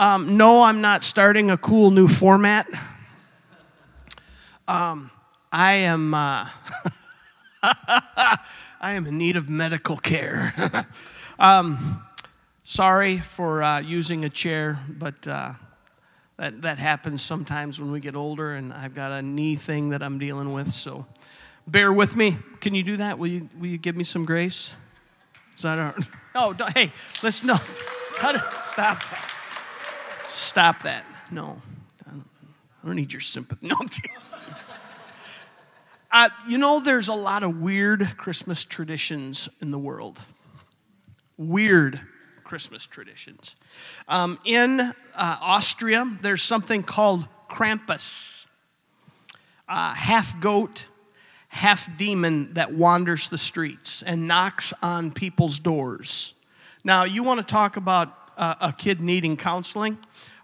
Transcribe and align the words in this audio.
Um, 0.00 0.38
no, 0.38 0.62
I'm 0.62 0.80
not 0.80 1.04
starting 1.04 1.50
a 1.50 1.58
cool 1.58 1.90
new 1.90 2.08
format. 2.08 2.66
Um, 4.66 5.10
I 5.52 5.72
am. 5.72 6.14
Uh, 6.14 6.48
I 7.62 8.38
am 8.82 9.06
in 9.06 9.18
need 9.18 9.36
of 9.36 9.50
medical 9.50 9.98
care. 9.98 10.86
um, 11.38 12.02
sorry 12.62 13.18
for 13.18 13.62
uh, 13.62 13.80
using 13.80 14.24
a 14.24 14.30
chair, 14.30 14.78
but 14.88 15.28
uh, 15.28 15.52
that, 16.38 16.62
that 16.62 16.78
happens 16.78 17.20
sometimes 17.20 17.78
when 17.78 17.92
we 17.92 18.00
get 18.00 18.16
older, 18.16 18.54
and 18.54 18.72
I've 18.72 18.94
got 18.94 19.12
a 19.12 19.20
knee 19.20 19.54
thing 19.54 19.90
that 19.90 20.02
I'm 20.02 20.18
dealing 20.18 20.54
with, 20.54 20.72
so 20.72 21.04
bear 21.66 21.92
with 21.92 22.16
me. 22.16 22.38
Can 22.60 22.74
you 22.74 22.82
do 22.82 22.96
that? 22.96 23.18
Will 23.18 23.28
you, 23.28 23.50
will 23.58 23.66
you 23.66 23.76
give 23.76 23.96
me 23.96 24.04
some 24.04 24.24
grace? 24.24 24.74
Is 25.56 25.62
that 25.62 25.78
all? 25.78 25.92
Oh, 26.32 26.52
don't, 26.52 26.72
hey, 26.72 26.92
let's 27.24 27.42
no. 27.42 27.56
Cut 28.14 28.36
it. 28.36 28.42
Stop 28.64 29.00
that. 29.10 29.29
Stop 30.30 30.82
that. 30.82 31.04
No. 31.32 31.60
I 32.06 32.86
don't 32.86 32.96
need 32.96 33.12
your 33.12 33.20
sympathy. 33.20 33.68
No. 33.80 33.86
Uh, 36.12 36.28
you 36.48 36.58
know, 36.58 36.80
there's 36.80 37.06
a 37.06 37.14
lot 37.14 37.44
of 37.44 37.60
weird 37.60 38.16
Christmas 38.16 38.64
traditions 38.64 39.48
in 39.60 39.70
the 39.70 39.78
world. 39.78 40.18
Weird 41.36 42.00
Christmas 42.42 42.84
traditions. 42.84 43.54
Um, 44.08 44.40
in 44.44 44.80
uh, 44.80 44.92
Austria, 45.14 46.04
there's 46.20 46.42
something 46.42 46.82
called 46.82 47.28
Krampus, 47.48 48.46
uh, 49.68 49.94
half 49.94 50.40
goat, 50.40 50.84
half 51.46 51.96
demon 51.96 52.54
that 52.54 52.74
wanders 52.74 53.28
the 53.28 53.38
streets 53.38 54.02
and 54.02 54.26
knocks 54.26 54.72
on 54.82 55.12
people's 55.12 55.60
doors. 55.60 56.34
Now, 56.82 57.04
you 57.04 57.22
want 57.22 57.38
to 57.38 57.46
talk 57.46 57.76
about 57.76 58.19
uh, 58.40 58.54
a 58.60 58.72
kid 58.72 59.00
needing 59.00 59.36
counseling? 59.36 59.98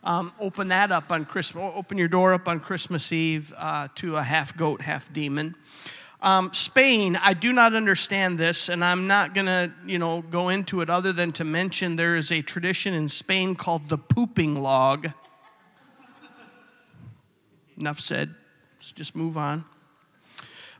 Um, 0.04 0.32
open 0.38 0.68
that 0.68 0.92
up 0.92 1.10
on 1.10 1.24
Christmas. 1.24 1.72
Open 1.74 1.98
your 1.98 2.06
door 2.06 2.32
up 2.32 2.46
on 2.46 2.60
Christmas 2.60 3.10
Eve 3.10 3.52
uh, 3.56 3.88
to 3.96 4.16
a 4.16 4.22
half 4.22 4.56
goat, 4.56 4.82
half 4.82 5.12
demon. 5.12 5.56
Um, 6.20 6.52
Spain, 6.52 7.16
I 7.16 7.34
do 7.34 7.52
not 7.52 7.74
understand 7.74 8.38
this, 8.38 8.68
and 8.68 8.84
I'm 8.84 9.06
not 9.06 9.34
going 9.34 9.46
to, 9.46 9.72
you 9.84 9.98
know, 9.98 10.22
go 10.22 10.48
into 10.48 10.80
it 10.80 10.88
other 10.88 11.12
than 11.12 11.32
to 11.32 11.44
mention 11.44 11.96
there 11.96 12.16
is 12.16 12.30
a 12.30 12.42
tradition 12.42 12.94
in 12.94 13.08
Spain 13.08 13.54
called 13.54 13.88
the 13.88 13.98
pooping 13.98 14.60
log. 14.62 15.08
Enough 17.78 18.00
said. 18.00 18.34
Let's 18.78 18.92
just 18.92 19.16
move 19.16 19.36
on. 19.36 19.64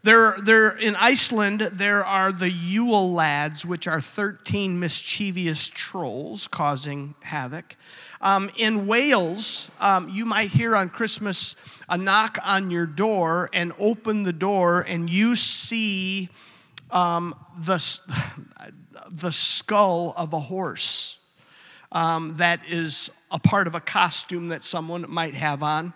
There, 0.06 0.36
there, 0.40 0.68
in 0.68 0.94
Iceland, 0.94 1.62
there 1.62 2.06
are 2.06 2.30
the 2.30 2.48
Yule 2.48 3.12
lads, 3.12 3.66
which 3.66 3.88
are 3.88 4.00
13 4.00 4.78
mischievous 4.78 5.66
trolls 5.66 6.46
causing 6.46 7.16
havoc. 7.24 7.74
Um, 8.20 8.48
in 8.56 8.86
Wales, 8.86 9.68
um, 9.80 10.08
you 10.08 10.24
might 10.24 10.50
hear 10.50 10.76
on 10.76 10.90
Christmas 10.90 11.56
a 11.88 11.98
knock 11.98 12.38
on 12.44 12.70
your 12.70 12.86
door 12.86 13.50
and 13.52 13.72
open 13.80 14.22
the 14.22 14.32
door, 14.32 14.82
and 14.82 15.10
you 15.10 15.34
see 15.34 16.28
um, 16.92 17.34
the, 17.58 17.98
the 19.10 19.32
skull 19.32 20.14
of 20.16 20.32
a 20.32 20.38
horse 20.38 21.18
um, 21.90 22.36
that 22.36 22.60
is 22.68 23.10
a 23.32 23.40
part 23.40 23.66
of 23.66 23.74
a 23.74 23.80
costume 23.80 24.46
that 24.48 24.62
someone 24.62 25.04
might 25.08 25.34
have 25.34 25.64
on. 25.64 25.92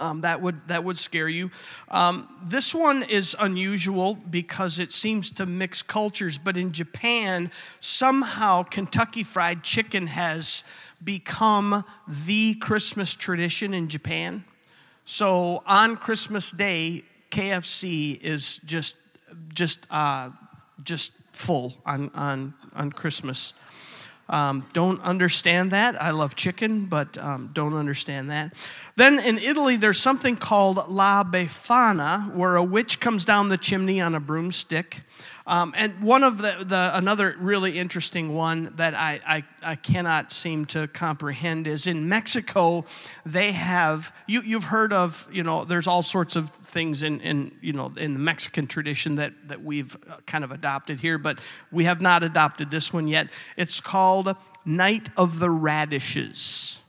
Um, 0.00 0.22
that 0.22 0.40
would 0.40 0.66
that 0.68 0.82
would 0.82 0.98
scare 0.98 1.28
you. 1.28 1.50
Um, 1.88 2.26
this 2.42 2.74
one 2.74 3.02
is 3.02 3.36
unusual 3.38 4.14
because 4.14 4.78
it 4.78 4.92
seems 4.92 5.30
to 5.32 5.46
mix 5.46 5.82
cultures. 5.82 6.38
But 6.38 6.56
in 6.56 6.72
Japan, 6.72 7.50
somehow 7.80 8.62
Kentucky 8.62 9.22
Fried 9.22 9.62
Chicken 9.62 10.06
has 10.06 10.64
become 11.04 11.84
the 12.08 12.54
Christmas 12.54 13.14
tradition 13.14 13.74
in 13.74 13.88
Japan. 13.88 14.44
So 15.04 15.62
on 15.66 15.96
Christmas 15.96 16.50
Day, 16.50 17.04
KFC 17.30 18.20
is 18.22 18.58
just 18.64 18.96
just 19.52 19.86
uh, 19.90 20.30
just 20.82 21.12
full 21.32 21.74
on 21.84 22.10
on 22.14 22.54
on 22.74 22.92
Christmas. 22.92 23.52
Um, 24.30 24.64
don't 24.72 25.02
understand 25.02 25.72
that. 25.72 26.00
I 26.00 26.12
love 26.12 26.36
chicken, 26.36 26.86
but 26.86 27.18
um, 27.18 27.50
don't 27.52 27.74
understand 27.74 28.30
that. 28.30 28.54
Then 28.94 29.18
in 29.18 29.38
Italy, 29.38 29.74
there's 29.74 29.98
something 29.98 30.36
called 30.36 30.88
La 30.88 31.24
Befana, 31.24 32.32
where 32.32 32.54
a 32.54 32.62
witch 32.62 33.00
comes 33.00 33.24
down 33.24 33.48
the 33.48 33.58
chimney 33.58 34.00
on 34.00 34.14
a 34.14 34.20
broomstick. 34.20 35.00
Um, 35.46 35.74
and 35.76 36.02
one 36.02 36.22
of 36.22 36.38
the, 36.38 36.64
the, 36.64 36.90
another 36.94 37.34
really 37.38 37.78
interesting 37.78 38.34
one 38.34 38.72
that 38.76 38.94
I, 38.94 39.20
I, 39.26 39.44
I, 39.62 39.74
cannot 39.76 40.32
seem 40.32 40.66
to 40.66 40.86
comprehend 40.88 41.66
is 41.66 41.86
in 41.86 42.08
Mexico, 42.08 42.84
they 43.24 43.52
have, 43.52 44.14
you, 44.26 44.42
you've 44.42 44.64
heard 44.64 44.92
of, 44.92 45.26
you 45.32 45.42
know, 45.42 45.64
there's 45.64 45.86
all 45.86 46.02
sorts 46.02 46.36
of 46.36 46.50
things 46.50 47.02
in, 47.02 47.20
in, 47.20 47.52
you 47.62 47.72
know, 47.72 47.92
in 47.96 48.12
the 48.12 48.20
Mexican 48.20 48.66
tradition 48.66 49.16
that, 49.16 49.32
that 49.48 49.62
we've 49.62 49.96
uh, 50.08 50.16
kind 50.26 50.44
of 50.44 50.52
adopted 50.52 51.00
here, 51.00 51.16
but 51.16 51.38
we 51.72 51.84
have 51.84 52.00
not 52.00 52.22
adopted 52.22 52.70
this 52.70 52.92
one 52.92 53.08
yet. 53.08 53.28
It's 53.56 53.80
called 53.80 54.36
Night 54.64 55.08
of 55.16 55.38
the 55.38 55.50
Radishes. 55.50 56.80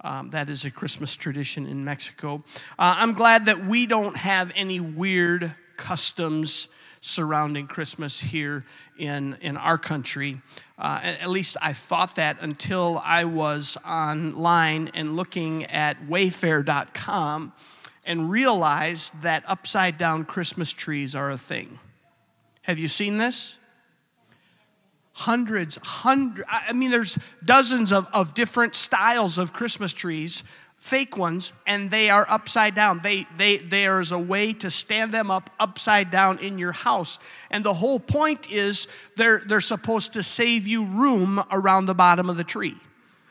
Um, 0.00 0.30
that 0.30 0.50
is 0.50 0.66
a 0.66 0.70
Christmas 0.70 1.16
tradition 1.16 1.66
in 1.66 1.84
Mexico. 1.84 2.42
Uh, 2.78 2.96
I'm 2.98 3.14
glad 3.14 3.46
that 3.46 3.64
we 3.64 3.86
don't 3.86 4.18
have 4.18 4.52
any 4.54 4.80
weird 4.80 5.54
customs 5.76 6.68
surrounding 7.04 7.66
Christmas 7.66 8.18
here 8.18 8.64
in, 8.98 9.36
in 9.42 9.58
our 9.58 9.76
country. 9.76 10.40
Uh, 10.78 11.00
at 11.02 11.28
least 11.28 11.58
I 11.60 11.74
thought 11.74 12.16
that 12.16 12.38
until 12.40 13.00
I 13.04 13.24
was 13.24 13.76
online 13.86 14.90
and 14.94 15.14
looking 15.14 15.64
at 15.66 16.08
wayfair.com 16.08 17.52
and 18.06 18.30
realized 18.30 19.22
that 19.22 19.44
upside 19.46 19.98
down 19.98 20.24
Christmas 20.24 20.72
trees 20.72 21.14
are 21.14 21.30
a 21.30 21.36
thing. 21.36 21.78
Have 22.62 22.78
you 22.78 22.88
seen 22.88 23.18
this? 23.18 23.58
Hundreds, 25.12 25.78
hundreds, 25.82 26.48
I 26.50 26.72
mean, 26.72 26.90
there's 26.90 27.18
dozens 27.44 27.92
of, 27.92 28.08
of 28.14 28.32
different 28.32 28.74
styles 28.74 29.36
of 29.36 29.52
Christmas 29.52 29.92
trees 29.92 30.42
fake 30.84 31.16
ones 31.16 31.54
and 31.66 31.90
they 31.90 32.10
are 32.10 32.26
upside 32.28 32.74
down. 32.74 33.00
They, 33.02 33.26
they 33.38 33.56
there 33.56 34.02
is 34.02 34.12
a 34.12 34.18
way 34.18 34.52
to 34.52 34.70
stand 34.70 35.14
them 35.14 35.30
up 35.30 35.48
upside 35.58 36.10
down 36.10 36.38
in 36.40 36.58
your 36.58 36.72
house. 36.72 37.18
And 37.50 37.64
the 37.64 37.72
whole 37.72 37.98
point 37.98 38.50
is 38.50 38.86
they're 39.16 39.40
they're 39.46 39.62
supposed 39.62 40.12
to 40.12 40.22
save 40.22 40.66
you 40.66 40.84
room 40.84 41.42
around 41.50 41.86
the 41.86 41.94
bottom 41.94 42.28
of 42.28 42.36
the 42.36 42.44
tree. 42.44 42.76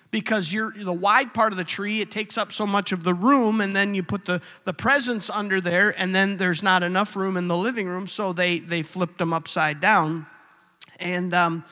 Because 0.09 0.51
you're 0.51 0.73
the 0.75 0.91
wide 0.91 1.35
part 1.35 1.53
of 1.53 1.57
the 1.57 1.63
tree 1.63 2.01
it 2.01 2.09
takes 2.09 2.39
up 2.39 2.51
so 2.51 2.65
much 2.65 2.91
of 2.91 3.03
the 3.03 3.13
room 3.13 3.61
and 3.61 3.75
then 3.75 3.93
you 3.93 4.01
put 4.01 4.25
the 4.25 4.41
the 4.65 4.73
presents 4.73 5.29
under 5.29 5.61
there 5.61 5.93
and 5.95 6.13
then 6.15 6.37
there's 6.37 6.63
not 6.63 6.81
enough 6.81 7.15
room 7.15 7.37
in 7.37 7.47
the 7.47 7.57
living 7.57 7.87
room 7.87 8.07
so 8.07 8.33
they 8.33 8.57
they 8.57 8.81
flipped 8.81 9.19
them 9.19 9.31
upside 9.31 9.79
down. 9.79 10.25
And 10.99 11.35
um, 11.35 11.65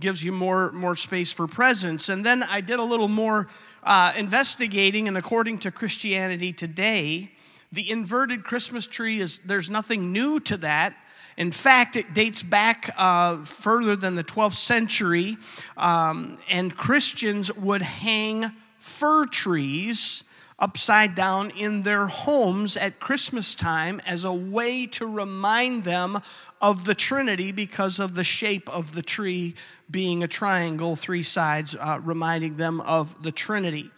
gives 0.00 0.24
you 0.24 0.32
more 0.32 0.72
more 0.72 0.96
space 0.96 1.32
for 1.34 1.46
presents 1.46 2.08
and 2.08 2.24
then 2.24 2.42
i 2.44 2.62
did 2.62 2.78
a 2.78 2.82
little 2.82 3.08
more 3.08 3.46
uh, 3.82 4.12
investigating, 4.16 5.08
and 5.08 5.16
according 5.16 5.58
to 5.58 5.70
Christianity 5.70 6.52
Today, 6.52 7.32
the 7.72 7.90
inverted 7.90 8.44
Christmas 8.44 8.86
tree 8.86 9.18
is 9.18 9.38
there's 9.38 9.70
nothing 9.70 10.12
new 10.12 10.38
to 10.40 10.56
that. 10.58 10.94
In 11.36 11.50
fact, 11.50 11.96
it 11.96 12.12
dates 12.12 12.42
back 12.42 12.94
uh, 12.96 13.38
further 13.44 13.96
than 13.96 14.14
the 14.14 14.24
12th 14.24 14.54
century, 14.54 15.38
um, 15.76 16.36
and 16.50 16.76
Christians 16.76 17.52
would 17.54 17.82
hang 17.82 18.52
fir 18.78 19.26
trees 19.26 20.24
upside 20.58 21.14
down 21.14 21.50
in 21.50 21.82
their 21.82 22.06
homes 22.06 22.76
at 22.76 23.00
Christmas 23.00 23.54
time 23.54 24.00
as 24.06 24.24
a 24.24 24.32
way 24.32 24.86
to 24.86 25.06
remind 25.06 25.82
them 25.82 26.18
of 26.62 26.84
the 26.84 26.94
Trinity 26.94 27.50
because 27.50 27.98
of 27.98 28.14
the 28.14 28.24
shape 28.24 28.70
of 28.70 28.94
the 28.94 29.02
tree 29.02 29.54
being 29.90 30.22
a 30.22 30.28
triangle, 30.28 30.94
three 30.96 31.24
sides, 31.24 31.74
uh, 31.74 32.00
reminding 32.02 32.56
them 32.56 32.80
of 32.82 33.20
the 33.22 33.32
Trinity. 33.32 33.90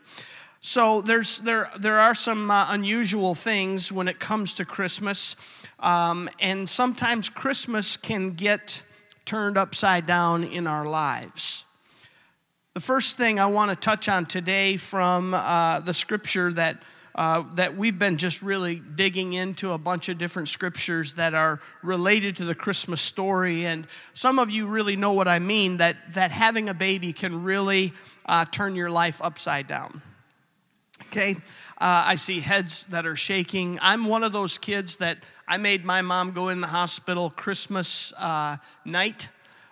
So 0.62 1.02
there's, 1.02 1.40
there, 1.40 1.70
there 1.78 2.00
are 2.00 2.14
some 2.14 2.50
uh, 2.50 2.66
unusual 2.70 3.34
things 3.34 3.92
when 3.92 4.08
it 4.08 4.18
comes 4.18 4.54
to 4.54 4.64
Christmas, 4.64 5.36
um, 5.78 6.30
and 6.40 6.66
sometimes 6.66 7.28
Christmas 7.28 7.98
can 7.98 8.30
get 8.30 8.82
turned 9.26 9.58
upside 9.58 10.06
down 10.06 10.42
in 10.42 10.66
our 10.66 10.86
lives. 10.86 11.66
The 12.72 12.80
first 12.80 13.18
thing 13.18 13.38
I 13.38 13.46
want 13.46 13.70
to 13.70 13.76
touch 13.76 14.08
on 14.08 14.24
today 14.24 14.78
from 14.78 15.34
uh, 15.34 15.80
the 15.80 15.94
scripture 15.94 16.50
that 16.54 16.82
uh, 17.14 17.44
that 17.54 17.76
we've 17.76 17.98
been 17.98 18.16
just 18.16 18.42
really 18.42 18.80
digging 18.80 19.34
into 19.34 19.70
a 19.72 19.78
bunch 19.78 20.08
of 20.08 20.18
different 20.18 20.48
scriptures 20.48 21.14
that 21.14 21.34
are 21.34 21.60
related 21.82 22.36
to 22.36 22.44
the 22.44 22.54
Christmas 22.54 23.00
story. 23.00 23.66
And 23.66 23.86
some 24.14 24.38
of 24.38 24.50
you 24.50 24.66
really 24.66 24.96
know 24.96 25.12
what 25.12 25.28
I 25.28 25.38
mean 25.38 25.76
that, 25.76 25.96
that 26.14 26.32
having 26.32 26.68
a 26.68 26.74
baby 26.74 27.12
can 27.12 27.44
really 27.44 27.92
uh, 28.26 28.46
turn 28.46 28.74
your 28.74 28.90
life 28.90 29.20
upside 29.22 29.68
down. 29.68 30.02
Okay? 31.06 31.36
Uh, 31.78 32.02
I 32.06 32.14
see 32.16 32.40
heads 32.40 32.84
that 32.86 33.06
are 33.06 33.16
shaking. 33.16 33.78
I'm 33.80 34.06
one 34.06 34.24
of 34.24 34.32
those 34.32 34.58
kids 34.58 34.96
that 34.96 35.18
I 35.46 35.58
made 35.58 35.84
my 35.84 36.02
mom 36.02 36.32
go 36.32 36.48
in 36.48 36.60
the 36.60 36.66
hospital 36.66 37.30
Christmas 37.30 38.12
uh, 38.18 38.56
night 38.84 39.28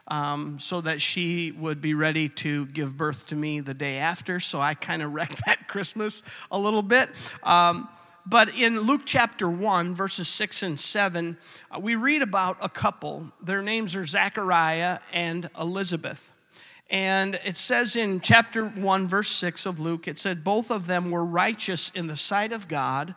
um, 0.08 0.58
so 0.58 0.80
that 0.80 1.00
she 1.00 1.52
would 1.52 1.80
be 1.80 1.94
ready 1.94 2.28
to 2.28 2.66
give 2.66 2.96
birth 2.96 3.26
to 3.28 3.36
me 3.36 3.60
the 3.60 3.74
day 3.74 3.98
after. 3.98 4.40
So 4.40 4.60
I 4.60 4.74
kind 4.74 5.02
of 5.02 5.12
wrecked 5.14 5.44
that 5.46 5.68
Christmas 5.68 6.22
a 6.50 6.58
little 6.58 6.82
bit. 6.82 7.08
Um, 7.42 7.88
but 8.24 8.54
in 8.54 8.80
Luke 8.80 9.02
chapter 9.04 9.48
1, 9.48 9.96
verses 9.96 10.28
6 10.28 10.62
and 10.62 10.78
7, 10.78 11.36
uh, 11.70 11.80
we 11.80 11.96
read 11.96 12.22
about 12.22 12.56
a 12.60 12.68
couple. 12.68 13.32
Their 13.42 13.62
names 13.62 13.96
are 13.96 14.06
Zachariah 14.06 15.00
and 15.12 15.50
Elizabeth. 15.58 16.32
And 16.88 17.40
it 17.44 17.56
says 17.56 17.96
in 17.96 18.20
chapter 18.20 18.64
1, 18.64 19.08
verse 19.08 19.30
6 19.30 19.66
of 19.66 19.80
Luke, 19.80 20.06
it 20.06 20.18
said, 20.18 20.44
Both 20.44 20.70
of 20.70 20.86
them 20.86 21.10
were 21.10 21.24
righteous 21.24 21.90
in 21.94 22.06
the 22.06 22.16
sight 22.16 22.52
of 22.52 22.68
God, 22.68 23.14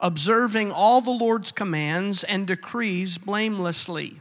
observing 0.00 0.72
all 0.72 1.00
the 1.00 1.10
Lord's 1.10 1.52
commands 1.52 2.24
and 2.24 2.46
decrees 2.46 3.18
blamelessly. 3.18 4.20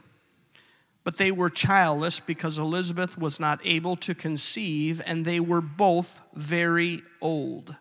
But 1.04 1.18
they 1.18 1.31
were 1.31 1.50
childless 1.50 2.19
because 2.19 2.57
Elizabeth 2.57 3.18
was 3.18 3.40
not 3.40 3.62
able 3.63 3.96
to 3.98 4.13
conceive, 4.13 5.01
and 5.06 5.25
they 5.25 5.40
were 5.40 5.62
both 5.62 6.22
very 6.34 7.01
old. 7.22 7.75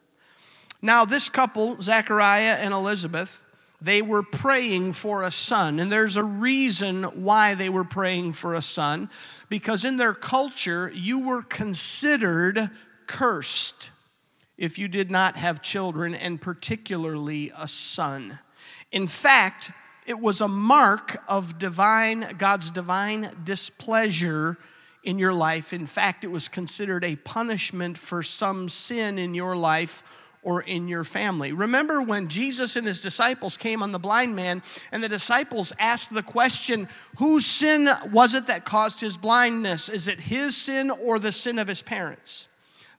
Now, 0.81 1.05
this 1.05 1.29
couple, 1.29 1.81
Zachariah 1.81 2.57
and 2.61 2.73
Elizabeth, 2.73 3.43
they 3.81 4.03
were 4.03 4.23
praying 4.23 4.93
for 4.95 5.23
a 5.23 5.31
son. 5.31 5.81
And 5.81 5.91
there's 5.91 6.17
a 6.17 6.25
reason 6.25 7.05
why 7.05 7.55
they 7.55 7.69
were 7.69 7.85
praying 7.85 8.33
for 8.35 8.55
a 8.55 8.63
son, 8.63 9.11
because 9.49 9.85
in 9.85 9.97
their 9.97 10.15
culture, 10.15 10.91
you 10.95 11.19
were 11.19 11.43
considered 11.43 12.71
cursed 13.07 13.91
if 14.57 14.79
you 14.79 14.89
did 14.89 15.11
not 15.11 15.37
have 15.37 15.63
children, 15.63 16.15
and 16.15 16.41
particularly 16.41 17.53
a 17.57 17.69
son. 17.69 18.39
In 18.91 19.07
fact, 19.07 19.71
it 20.09 20.19
was 20.19 20.41
a 20.41 20.49
mark 20.49 21.23
of 21.29 21.59
divine, 21.59 22.35
God's 22.39 22.71
divine 22.71 23.31
displeasure 23.45 24.57
in 25.05 25.19
your 25.19 25.35
life. 25.35 25.75
In 25.75 25.85
fact, 25.85 26.25
it 26.25 26.29
was 26.29 26.49
considered 26.49 27.05
a 27.05 27.17
punishment 27.17 27.99
for 27.99 28.23
some 28.23 28.71
sin 28.71 29.19
in 29.19 29.35
your 29.35 29.55
life 29.55 30.03
or 30.43 30.63
in 30.63 30.89
your 30.89 31.05
family. 31.05 31.53
Remember 31.53 32.01
when 32.01 32.29
Jesus 32.29 32.75
and 32.75 32.87
his 32.87 33.03
disciples 33.03 33.59
came 33.59 33.83
on 33.83 33.93
the 33.93 33.99
blind 33.99 34.35
man, 34.35 34.63
and 34.93 35.03
the 35.03 35.11
disciples 35.11 35.75
asked 35.79 36.15
the 36.15 36.23
question, 36.23 36.89
Whose 37.19 37.45
sin 37.45 37.91
was 38.11 38.35
it 38.35 38.47
that 38.47 38.65
caused 38.65 39.01
his 39.01 39.19
blindness? 39.19 39.91
Is 39.91 40.09
it 40.09 40.19
his 40.19 40.57
sin 40.57 40.91
or 40.91 41.19
the 41.19 41.33
sin 41.33 41.59
of 41.59 41.69
his 41.69 41.83
parents? 41.83 42.49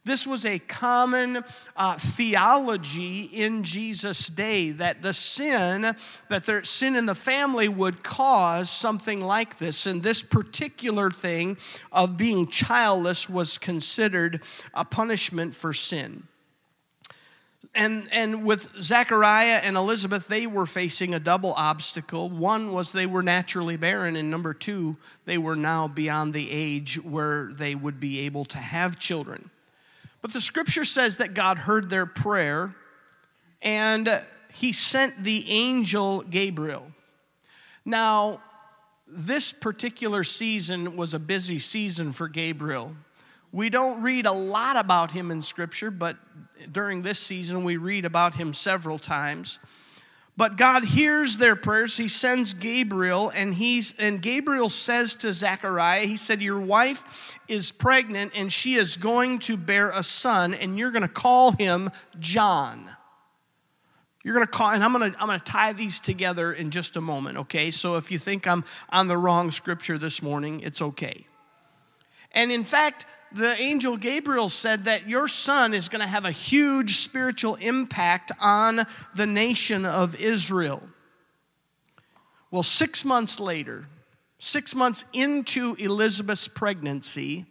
This 0.06 0.26
was 0.26 0.46
a 0.46 0.60
common 0.60 1.44
uh, 1.76 1.98
theology 1.98 3.24
in 3.24 3.64
Jesus' 3.64 4.28
day 4.28 4.72
that 4.72 5.02
the 5.02 5.14
sin, 5.14 5.96
that 6.30 6.46
their 6.46 6.64
sin 6.64 6.96
in 6.96 7.06
the 7.06 7.16
family 7.16 7.68
would 7.68 8.02
cause 8.02 8.70
something 8.70 9.22
like 9.22 9.58
this. 9.58 9.86
And 9.86 10.02
this 10.02 10.22
particular 10.22 11.12
thing 11.12 11.58
of 11.92 12.18
being 12.18 12.48
childless 12.48 13.30
was 13.30 13.58
considered 13.58 14.42
a 14.74 14.86
punishment 14.86 15.54
for 15.54 15.74
sin 15.74 16.28
and, 17.76 18.08
and 18.12 18.46
with 18.46 18.70
Zechariah 18.82 19.62
and 19.64 19.78
Elizabeth, 19.78 20.28
they 20.28 20.48
were 20.48 20.66
facing 20.66 21.14
a 21.14 21.20
double 21.20 21.54
obstacle. 21.54 22.30
One 22.30 22.72
was 22.72 22.92
they 22.92 23.06
were 23.06 23.24
naturally 23.24 23.78
barren, 23.78 24.16
and 24.16 24.32
number 24.32 24.54
two, 24.54 24.98
they 25.26 25.38
were 25.38 25.56
now 25.56 25.88
beyond 25.88 26.34
the 26.34 26.50
age 26.50 27.02
where 27.04 27.50
they 27.54 27.76
would 27.76 28.00
be 28.00 28.20
able 28.22 28.46
to 28.46 28.58
have 28.58 28.98
children. 28.98 29.52
But 30.22 30.34
the 30.34 30.42
scripture 30.42 30.84
says 30.84 31.18
that 31.18 31.34
God 31.34 31.60
heard 31.60 31.90
their 31.90 32.06
prayer 32.06 32.76
and 33.62 34.22
he 34.54 34.74
sent 34.74 35.24
the 35.24 35.50
angel 35.50 36.22
Gabriel. 36.22 36.92
Now, 37.86 38.42
this 39.08 39.52
particular 39.52 40.24
season 40.24 40.96
was 40.96 41.14
a 41.14 41.20
busy 41.20 41.60
season 41.60 42.12
for 42.12 42.28
Gabriel. 42.28 42.96
We 43.52 43.70
don't 43.70 44.02
read 44.02 44.26
a 44.26 44.32
lot 44.32 44.76
about 44.76 45.12
him 45.12 45.32
in 45.32 45.42
Scripture, 45.42 45.90
but 45.90 46.18
during 46.72 47.02
this 47.02 47.20
season 47.20 47.64
we 47.64 47.78
read 47.78 48.06
about 48.06 48.36
him 48.36 48.54
several 48.54 49.00
times. 49.00 49.60
But 50.40 50.56
God 50.56 50.86
hears 50.86 51.36
their 51.36 51.58
prayers. 51.58 51.98
He 51.98 52.08
sends 52.08 52.54
Gabriel, 52.54 53.30
and 53.30 53.54
he's 53.54 53.94
and 54.00 54.22
Gabriel 54.22 54.70
says 54.70 55.14
to 55.16 55.34
Zechariah, 55.34 56.06
he 56.06 56.16
said, 56.16 56.42
Your 56.42 56.62
wife 56.62 57.38
is 57.50 57.74
pregnant, 57.74 58.32
and 58.34 58.50
she 58.50 58.76
is 58.76 58.96
going 58.96 59.40
to 59.40 59.58
bear 59.58 59.92
a 59.92 60.02
son, 60.02 60.54
and 60.54 60.80
you're 60.80 60.92
gonna 60.92 61.10
call 61.10 61.52
him 61.52 61.92
John. 62.22 62.90
You're 64.24 64.34
gonna 64.34 64.48
call, 64.48 64.70
and 64.70 64.82
I'm 64.82 64.94
gonna 64.94 65.14
I'm 65.20 65.28
gonna 65.28 65.40
tie 65.40 65.74
these 65.74 66.00
together 66.00 66.54
in 66.54 66.72
just 66.72 66.96
a 66.96 67.02
moment, 67.02 67.38
okay? 67.40 67.70
So 67.70 67.98
if 67.98 68.10
you 68.10 68.18
think 68.18 68.48
I'm 68.48 68.64
on 68.92 69.10
the 69.10 69.18
wrong 69.18 69.52
scripture 69.52 69.98
this 69.98 70.22
morning, 70.22 70.62
it's 70.62 70.82
okay. 70.82 71.26
And 72.32 72.50
in 72.50 72.64
fact, 72.64 73.06
the 73.32 73.54
angel 73.60 73.98
Gabriel 73.98 74.50
said 74.50 74.86
that 74.86 75.08
your 75.08 75.28
son 75.28 75.74
is 75.74 75.90
going 75.90 76.02
to 76.02 76.08
have 76.08 76.26
a 76.26 76.32
huge 76.32 76.98
spiritual 76.98 77.56
impact 77.56 78.32
on 78.40 78.86
the 79.16 79.28
nation 79.28 79.86
of 79.86 80.20
Israel. 80.20 80.82
Well, 82.52 82.64
six 82.64 83.06
months 83.06 83.40
later, 83.40 83.88
six 84.40 84.74
months 84.74 85.06
into 85.14 85.76
Elizabeth's 85.76 86.48
pregnancy, 86.48 87.46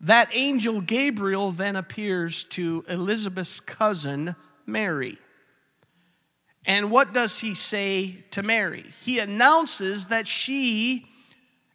that 0.00 0.28
angel 0.32 0.80
Gabriel 0.80 1.50
then 1.52 1.76
appears 1.76 2.44
to 2.44 2.84
Elizabeth's 2.88 3.60
cousin, 3.60 4.34
Mary. 4.66 5.18
And 6.64 6.90
what 6.90 7.12
does 7.12 7.40
he 7.40 7.54
say 7.54 8.24
to 8.32 8.42
Mary? 8.42 8.84
He 9.02 9.18
announces 9.18 10.06
that 10.06 10.26
she 10.26 11.06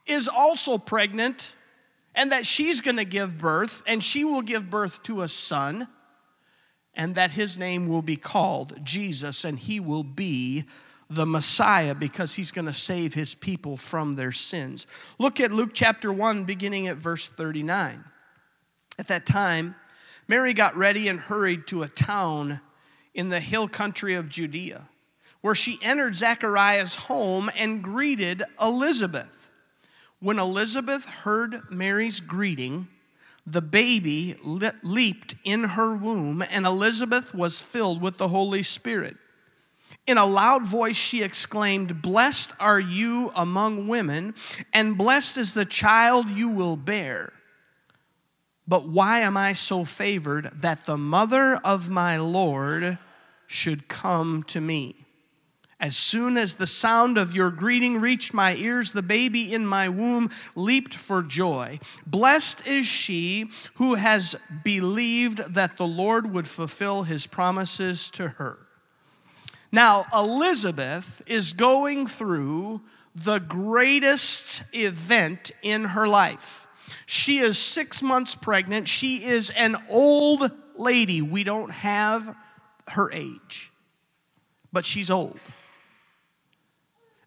is 0.06 0.28
also 0.28 0.78
pregnant 0.78 1.56
and 2.15 2.31
that 2.31 2.45
she's 2.45 2.81
going 2.81 2.98
to 2.98 3.06
give 3.06 3.38
birth, 3.38 3.83
and 3.88 4.04
she 4.04 4.24
will 4.24 4.42
give 4.42 4.69
birth 4.69 5.04
to 5.04 5.21
a 5.21 5.27
son, 5.27 5.88
and 6.94 7.15
that 7.15 7.31
his 7.31 7.57
name 7.57 7.88
will 7.88 8.01
be 8.01 8.15
called 8.15 8.80
Jesus, 8.83 9.44
and 9.44 9.57
he 9.57 9.80
will 9.80 10.04
be 10.04 10.65
the 11.10 11.25
Messiah 11.25 11.95
because 11.95 12.36
he's 12.36 12.51
going 12.51 12.65
to 12.65 12.74
save 12.74 13.13
his 13.13 13.36
people 13.36 13.77
from 13.77 14.13
their 14.13 14.31
sins. 14.31 14.88
Look 15.18 15.39
at 15.39 15.51
Luke 15.51 15.71
chapter 15.74 16.12
1, 16.12 16.45
beginning 16.45 16.88
at 16.88 16.98
verse 16.98 17.27
39. 17.27 18.04
At 19.00 19.07
that 19.07 19.25
time, 19.25 19.75
Mary 20.27 20.54
got 20.54 20.77
ready 20.77 21.07
and 21.07 21.19
hurried 21.19 21.68
to 21.68 21.83
a 21.83 21.88
town 21.88 22.62
in 23.13 23.30
the 23.30 23.39
hill 23.39 23.68
country 23.68 24.13
of 24.13 24.30
Judea, 24.30 24.88
where 25.42 25.56
she 25.56 25.80
entered 25.81 26.16
Zachariah's 26.16 26.95
home 26.95 27.50
and 27.56 27.83
greeted 27.83 28.44
Elizabeth. 28.62 29.43
When 30.23 30.39
Elizabeth 30.39 31.03
heard 31.03 31.69
Mary's 31.69 32.21
greeting, 32.21 32.87
the 33.45 33.61
baby 33.61 34.37
leaped 34.41 35.35
in 35.43 35.65
her 35.65 35.93
womb, 35.93 36.41
and 36.49 36.65
Elizabeth 36.65 37.35
was 37.35 37.61
filled 37.61 38.01
with 38.01 38.19
the 38.19 38.30
Holy 38.30 38.63
Spirit. 38.63 39.18
In 40.07 40.18
a 40.18 40.25
loud 40.25 40.65
voice, 40.65 40.95
she 40.95 41.21
exclaimed, 41.21 42.01
Blessed 42.01 42.53
are 42.57 42.80
you 42.80 43.33
among 43.35 43.89
women, 43.89 44.33
and 44.71 44.97
blessed 44.97 45.37
is 45.37 45.51
the 45.51 45.65
child 45.65 46.30
you 46.30 46.47
will 46.47 46.77
bear. 46.77 47.33
But 48.65 48.87
why 48.87 49.19
am 49.19 49.35
I 49.35 49.51
so 49.51 49.83
favored 49.83 50.51
that 50.56 50.85
the 50.85 50.97
mother 50.97 51.59
of 51.65 51.89
my 51.89 52.15
Lord 52.15 52.97
should 53.45 53.89
come 53.89 54.44
to 54.44 54.61
me? 54.61 55.03
As 55.83 55.97
soon 55.97 56.37
as 56.37 56.54
the 56.54 56.66
sound 56.66 57.18
of 57.18 57.35
your 57.35 57.52
greeting 57.52 57.99
reached 57.99 58.33
my 58.33 58.56
ears, 58.56 58.94
the 58.94 59.04
baby 59.04 59.54
in 59.54 59.68
my 59.68 59.90
womb 59.90 60.30
leaped 60.56 60.95
for 60.95 61.21
joy. 61.21 61.78
Blessed 62.07 62.66
is 62.66 62.85
she 62.85 63.49
who 63.73 63.95
has 63.95 64.33
believed 64.63 65.40
that 65.56 65.75
the 65.75 65.85
Lord 65.85 66.33
would 66.33 66.47
fulfill 66.47 67.04
his 67.04 67.28
promises 67.28 68.09
to 68.11 68.30
her. 68.30 68.59
Now, 69.73 70.06
Elizabeth 70.13 71.21
is 71.28 71.52
going 71.52 72.07
through 72.07 72.80
the 73.13 73.40
greatest 73.40 74.63
event 74.73 75.52
in 75.63 75.83
her 75.83 76.07
life. 76.07 76.66
She 77.06 77.40
is 77.40 77.57
six 77.57 78.02
months 78.02 78.35
pregnant. 78.35 78.87
She 78.87 79.25
is 79.25 79.49
an 79.49 79.75
old 79.90 80.49
lady. 80.78 81.21
We 81.21 81.44
don't 81.44 81.71
have 81.71 82.37
her 82.87 83.11
age, 83.11 83.73
but 84.71 84.85
she's 84.85 85.09
old. 85.09 85.37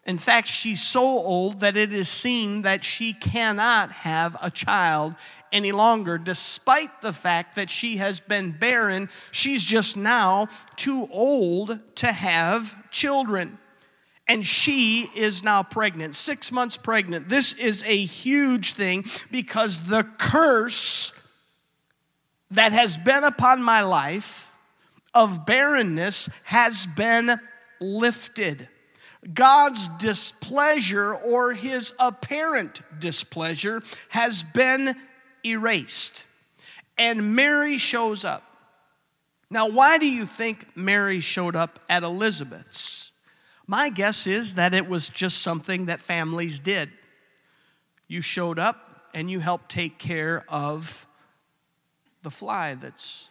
In 0.07 0.17
fact, 0.17 0.47
she's 0.47 0.81
so 0.81 1.01
old 1.01 1.59
that 1.59 1.75
it 1.75 1.91
is 1.91 2.07
seen 2.07 2.61
that 2.61 2.85
she 2.85 3.11
cannot 3.11 3.91
have 3.91 4.37
a 4.41 4.49
child 4.49 5.15
any 5.51 5.73
longer, 5.73 6.17
despite 6.17 7.01
the 7.01 7.11
fact 7.11 7.55
that 7.55 7.69
she 7.69 7.97
has 7.97 8.21
been 8.21 8.53
barren. 8.53 9.09
She's 9.31 9.63
just 9.63 9.97
now 9.97 10.47
too 10.77 11.07
old 11.11 11.81
to 11.95 12.11
have 12.11 12.89
children. 12.89 13.57
And 14.29 14.45
she 14.45 15.09
is 15.13 15.43
now 15.43 15.63
pregnant, 15.63 16.15
six 16.15 16.51
months 16.53 16.77
pregnant. 16.77 17.27
This 17.27 17.53
is 17.53 17.83
a 17.83 17.97
huge 17.97 18.73
thing 18.73 19.05
because 19.29 19.87
the 19.87 20.03
curse 20.17 21.13
that 22.51 22.71
has 22.71 22.97
been 22.97 23.25
upon 23.25 23.61
my 23.61 23.81
life 23.81 24.53
of 25.13 25.45
barrenness 25.45 26.29
has 26.43 26.85
been 26.87 27.35
lifted. 27.79 28.69
God's 29.33 29.87
displeasure 29.99 31.13
or 31.13 31.53
his 31.53 31.93
apparent 31.99 32.81
displeasure 32.99 33.81
has 34.09 34.43
been 34.43 34.95
erased. 35.45 36.25
And 36.97 37.35
Mary 37.35 37.77
shows 37.77 38.23
up. 38.23 38.43
Now, 39.49 39.69
why 39.69 39.97
do 39.97 40.05
you 40.05 40.25
think 40.25 40.75
Mary 40.75 41.19
showed 41.19 41.55
up 41.55 41.79
at 41.89 42.03
Elizabeth's? 42.03 43.11
My 43.65 43.89
guess 43.89 44.27
is 44.27 44.55
that 44.55 44.73
it 44.73 44.87
was 44.87 45.09
just 45.09 45.41
something 45.41 45.85
that 45.85 45.99
families 45.99 46.59
did. 46.59 46.89
You 48.07 48.21
showed 48.21 48.59
up 48.59 49.09
and 49.13 49.29
you 49.29 49.39
helped 49.39 49.69
take 49.69 49.97
care 49.97 50.45
of 50.47 51.05
the 52.23 52.31
fly 52.31 52.75
that's. 52.75 53.29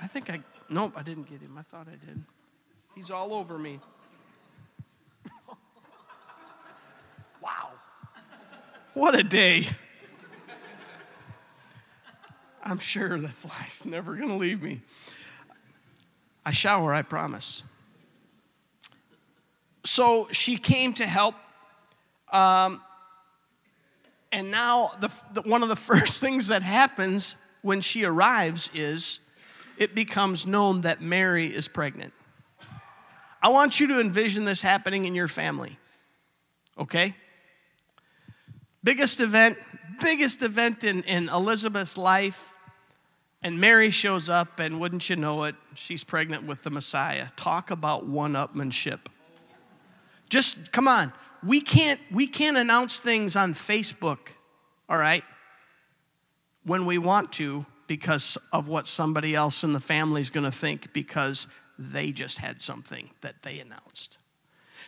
I 0.00 0.06
think 0.06 0.30
I. 0.30 0.40
Nope, 0.68 0.92
I 0.96 1.02
didn't 1.02 1.28
get 1.28 1.40
him. 1.40 1.56
I 1.58 1.62
thought 1.62 1.86
I 1.88 1.96
did. 2.06 2.22
He's 3.00 3.10
all 3.10 3.32
over 3.32 3.56
me. 3.56 3.80
wow. 7.40 7.70
What 8.92 9.14
a 9.14 9.22
day. 9.22 9.68
I'm 12.62 12.78
sure 12.78 13.18
the 13.18 13.28
fly's 13.28 13.86
never 13.86 14.16
going 14.16 14.28
to 14.28 14.34
leave 14.34 14.62
me. 14.62 14.82
I 16.44 16.50
shower, 16.50 16.92
I 16.92 17.00
promise. 17.00 17.62
So 19.86 20.28
she 20.30 20.58
came 20.58 20.92
to 20.92 21.06
help. 21.06 21.36
Um, 22.30 22.82
and 24.30 24.50
now, 24.50 24.90
the, 25.00 25.10
the, 25.32 25.40
one 25.48 25.62
of 25.62 25.70
the 25.70 25.76
first 25.90 26.20
things 26.20 26.48
that 26.48 26.62
happens 26.62 27.36
when 27.62 27.80
she 27.80 28.04
arrives 28.04 28.70
is 28.74 29.20
it 29.78 29.94
becomes 29.94 30.46
known 30.46 30.82
that 30.82 31.00
Mary 31.00 31.46
is 31.46 31.66
pregnant. 31.66 32.12
I 33.42 33.48
want 33.48 33.80
you 33.80 33.86
to 33.88 34.00
envision 34.00 34.44
this 34.44 34.60
happening 34.60 35.06
in 35.06 35.14
your 35.14 35.28
family, 35.28 35.78
okay? 36.78 37.14
Biggest 38.84 39.20
event, 39.20 39.58
biggest 40.00 40.42
event 40.42 40.84
in, 40.84 41.02
in 41.04 41.28
Elizabeth's 41.28 41.96
life. 41.96 42.52
And 43.42 43.58
Mary 43.58 43.88
shows 43.88 44.28
up, 44.28 44.60
and 44.60 44.78
wouldn't 44.78 45.08
you 45.08 45.16
know 45.16 45.44
it, 45.44 45.54
she's 45.74 46.04
pregnant 46.04 46.44
with 46.44 46.62
the 46.62 46.68
Messiah. 46.68 47.28
Talk 47.36 47.70
about 47.70 48.06
one 48.06 48.34
upmanship. 48.34 49.00
Just 50.28 50.72
come 50.72 50.86
on. 50.86 51.10
We 51.42 51.62
can't, 51.62 51.98
we 52.10 52.26
can't 52.26 52.58
announce 52.58 53.00
things 53.00 53.36
on 53.36 53.54
Facebook, 53.54 54.18
all 54.90 54.98
right, 54.98 55.24
when 56.64 56.84
we 56.84 56.98
want 56.98 57.32
to 57.32 57.64
because 57.86 58.36
of 58.52 58.68
what 58.68 58.86
somebody 58.86 59.34
else 59.34 59.64
in 59.64 59.72
the 59.72 59.80
family 59.80 60.20
is 60.20 60.28
going 60.28 60.44
to 60.44 60.52
think 60.52 60.92
because 60.92 61.46
they 61.80 62.12
just 62.12 62.38
had 62.38 62.60
something 62.60 63.10
that 63.22 63.42
they 63.42 63.58
announced. 63.58 64.18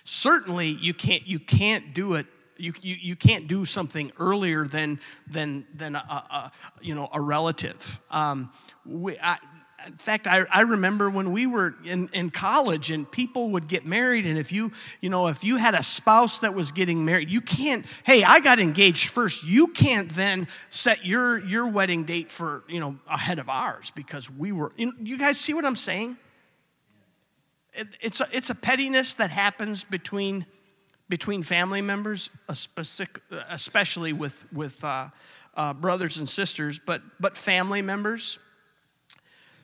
Certainly, 0.05 0.69
you 0.69 0.93
can't, 0.93 1.27
you 1.27 1.39
can't 1.39 1.95
do 1.95 2.15
it 2.15 2.27
you, 2.59 2.73
you, 2.81 2.97
you 3.01 3.17
can't 3.17 3.49
do 3.49 3.65
something 3.65 4.13
earlier 4.21 4.67
than, 4.67 5.01
than, 5.27 5.67
than 5.75 5.97
a, 5.97 5.99
a 5.99 6.53
you 6.81 6.95
know, 6.95 7.09
a 7.13 7.21
relative. 7.21 8.01
Um, 8.09 8.53
we, 8.87 9.19
I, 9.19 9.39
in 9.87 9.97
fact, 9.97 10.29
I, 10.29 10.45
I 10.51 10.61
remember 10.61 11.11
when 11.11 11.33
we 11.33 11.47
were 11.47 11.75
in, 11.85 12.09
in 12.13 12.31
college 12.31 12.91
and 12.93 13.11
people 13.11 13.51
would 13.51 13.67
get 13.67 13.85
married, 13.85 14.27
and 14.27 14.39
if 14.39 14.53
you, 14.53 14.71
you 15.01 15.11
know, 15.11 15.27
if 15.27 15.43
you 15.43 15.57
had 15.57 15.75
a 15.75 15.83
spouse 15.83 16.39
that 16.41 16.55
was 16.55 16.71
getting 16.71 17.05
married, 17.05 17.31
you 17.31 17.41
can't, 17.41 17.85
hey, 18.05 18.23
I 18.23 18.39
got 18.39 18.61
engaged 18.61 19.11
first. 19.11 19.43
You 19.43 19.69
can't 19.69 20.11
then 20.11 20.47
set 20.71 21.05
your, 21.05 21.45
your 21.45 21.67
wedding 21.67 22.05
date 22.05 22.31
for, 22.31 22.63
you 22.69 22.79
know, 22.79 22.97
ahead 23.09 23.39
of 23.41 23.49
ours 23.49 23.91
because 23.91 24.31
we 24.31 24.53
were, 24.53 24.73
you, 24.77 24.93
you 25.01 25.19
guys 25.19 25.39
see 25.39 25.55
what 25.55 25.65
I'm 25.65 25.77
saying? 25.77 26.17
It, 27.75 27.89
it's, 28.01 28.21
a, 28.21 28.27
it's 28.33 28.51
a 28.51 28.55
pettiness 28.55 29.15
that 29.15 29.31
happens 29.31 29.85
between 29.85 30.47
between 31.13 31.43
family 31.43 31.83
members, 31.83 32.31
especially 33.51 34.15
with, 34.15 34.47
with 34.51 34.83
uh, 34.83 35.09
uh, 35.55 35.75
brothers 35.75 36.17
and 36.17 36.27
sisters, 36.27 36.79
but, 36.79 37.03
but 37.21 37.37
family 37.37 37.83
members. 37.83 38.39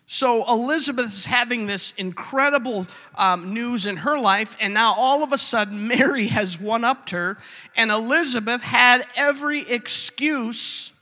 So 0.06 0.46
Elizabeth 0.46 1.06
is 1.06 1.24
having 1.24 1.64
this 1.66 1.94
incredible 1.96 2.86
um, 3.14 3.54
news 3.54 3.86
in 3.86 3.96
her 3.96 4.18
life, 4.18 4.58
and 4.60 4.74
now 4.74 4.92
all 4.92 5.22
of 5.22 5.32
a 5.32 5.38
sudden 5.38 5.88
Mary 5.88 6.26
has 6.26 6.60
one 6.60 6.84
upped 6.84 7.10
her, 7.10 7.38
and 7.74 7.90
Elizabeth 7.90 8.60
had 8.60 9.06
every 9.16 9.66
excuse 9.70 10.92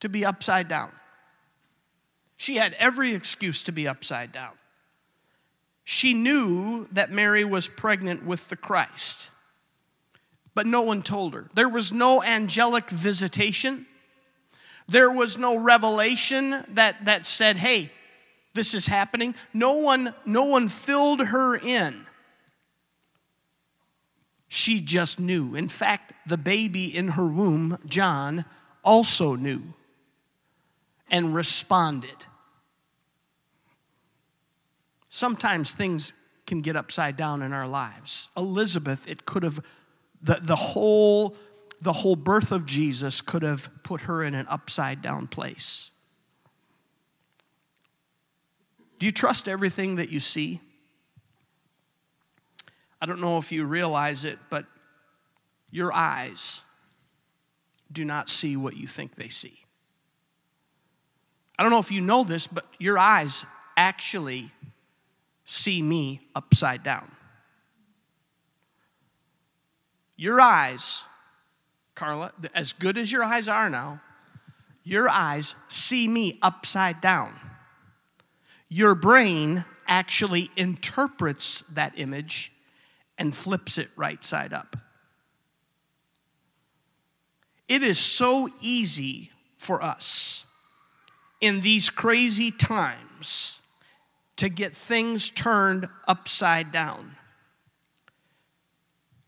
to 0.00 0.08
be 0.08 0.24
upside 0.24 0.66
down. 0.66 0.90
She 2.36 2.56
had 2.56 2.72
every 2.74 3.14
excuse 3.14 3.62
to 3.62 3.72
be 3.72 3.86
upside 3.86 4.32
down. 4.32 4.54
She 5.84 6.14
knew 6.14 6.86
that 6.92 7.10
Mary 7.10 7.44
was 7.44 7.68
pregnant 7.68 8.24
with 8.24 8.48
the 8.48 8.56
Christ, 8.56 9.30
but 10.54 10.66
no 10.66 10.82
one 10.82 11.02
told 11.02 11.34
her. 11.34 11.50
There 11.54 11.68
was 11.68 11.92
no 11.92 12.22
angelic 12.22 12.88
visitation. 12.88 13.86
There 14.88 15.10
was 15.10 15.38
no 15.38 15.56
revelation 15.56 16.50
that, 16.68 17.04
that 17.04 17.26
said, 17.26 17.56
hey, 17.56 17.90
this 18.54 18.74
is 18.74 18.86
happening. 18.86 19.34
No 19.52 19.74
one, 19.74 20.14
no 20.24 20.44
one 20.44 20.68
filled 20.68 21.20
her 21.20 21.56
in. 21.56 22.06
She 24.48 24.80
just 24.82 25.18
knew. 25.18 25.54
In 25.54 25.68
fact, 25.68 26.12
the 26.26 26.36
baby 26.36 26.94
in 26.94 27.08
her 27.08 27.26
womb, 27.26 27.78
John, 27.86 28.44
also 28.84 29.34
knew 29.34 29.62
and 31.10 31.34
responded. 31.34 32.26
Sometimes 35.14 35.70
things 35.70 36.14
can 36.46 36.62
get 36.62 36.74
upside 36.74 37.18
down 37.18 37.42
in 37.42 37.52
our 37.52 37.68
lives. 37.68 38.30
Elizabeth, 38.34 39.06
it 39.06 39.26
could 39.26 39.42
have, 39.42 39.62
the, 40.22 40.38
the, 40.40 40.56
whole, 40.56 41.36
the 41.82 41.92
whole 41.92 42.16
birth 42.16 42.50
of 42.50 42.64
Jesus 42.64 43.20
could 43.20 43.42
have 43.42 43.68
put 43.82 44.00
her 44.00 44.24
in 44.24 44.32
an 44.32 44.46
upside 44.48 45.02
down 45.02 45.26
place. 45.26 45.90
Do 48.98 49.04
you 49.04 49.12
trust 49.12 49.50
everything 49.50 49.96
that 49.96 50.08
you 50.08 50.18
see? 50.18 50.62
I 52.98 53.04
don't 53.04 53.20
know 53.20 53.36
if 53.36 53.52
you 53.52 53.66
realize 53.66 54.24
it, 54.24 54.38
but 54.48 54.64
your 55.70 55.92
eyes 55.92 56.62
do 57.92 58.02
not 58.06 58.30
see 58.30 58.56
what 58.56 58.78
you 58.78 58.86
think 58.86 59.16
they 59.16 59.28
see. 59.28 59.58
I 61.58 61.62
don't 61.62 61.70
know 61.70 61.80
if 61.80 61.92
you 61.92 62.00
know 62.00 62.24
this, 62.24 62.46
but 62.46 62.64
your 62.78 62.96
eyes 62.96 63.44
actually 63.76 64.50
see 65.52 65.82
me 65.82 66.18
upside 66.34 66.82
down. 66.82 67.10
Your 70.16 70.40
eyes, 70.40 71.04
Carla, 71.94 72.32
as 72.54 72.72
good 72.72 72.96
as 72.96 73.12
your 73.12 73.22
eyes 73.22 73.48
are 73.48 73.68
now, 73.68 74.00
your 74.82 75.10
eyes 75.10 75.54
see 75.68 76.08
me 76.08 76.38
upside 76.40 77.02
down. 77.02 77.34
Your 78.70 78.94
brain 78.94 79.66
actually 79.86 80.50
interprets 80.56 81.64
that 81.72 81.92
image 81.96 82.50
and 83.18 83.36
flips 83.36 83.76
it 83.76 83.90
right 83.94 84.24
side 84.24 84.54
up. 84.54 84.76
It 87.68 87.82
is 87.82 87.98
so 87.98 88.48
easy 88.62 89.30
for 89.58 89.82
us 89.82 90.46
in 91.42 91.60
these 91.60 91.90
crazy 91.90 92.50
times 92.50 93.58
to 94.42 94.48
get 94.48 94.72
things 94.72 95.30
turned 95.30 95.88
upside 96.08 96.72
down. 96.72 97.14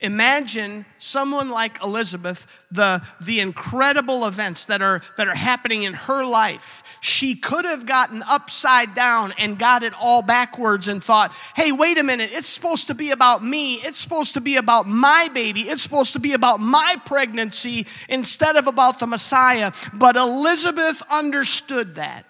Imagine 0.00 0.85
someone 0.99 1.50
like 1.50 1.80
Elizabeth, 1.85 2.49
the, 2.73 3.00
the 3.21 3.38
incredible 3.38 4.26
events 4.26 4.64
that 4.64 4.83
are, 4.83 5.02
that 5.16 5.28
are 5.28 5.37
happening 5.37 5.85
in 5.85 5.94
her 5.94 6.25
life. 6.25 6.83
She 7.00 7.37
could 7.37 7.64
have 7.64 7.87
gotten 7.87 8.25
upside 8.25 8.94
down 8.94 9.33
and 9.38 9.56
got 9.56 9.85
it 9.85 9.92
all 10.00 10.23
backwards 10.23 10.88
and 10.88 11.02
thought, 11.02 11.30
hey, 11.54 11.71
wait 11.71 11.97
a 11.97 12.02
minute, 12.02 12.30
it's 12.33 12.49
supposed 12.49 12.88
to 12.88 12.94
be 12.97 13.12
about 13.12 13.44
me. 13.44 13.76
It's 13.76 14.00
supposed 14.00 14.35
to 14.35 14.40
be 14.40 14.56
about 14.56 14.88
my 14.88 15.28
baby. 15.33 15.61
It's 15.61 15.83
supposed 15.85 16.14
to 16.14 16.18
be 16.18 16.33
about 16.33 16.59
my 16.59 16.97
pregnancy 17.06 17.87
instead 18.09 18.56
of 18.56 18.66
about 18.66 18.99
the 18.99 19.06
Messiah. 19.06 19.71
But 19.92 20.16
Elizabeth 20.16 21.02
understood 21.09 21.94
that 21.94 22.26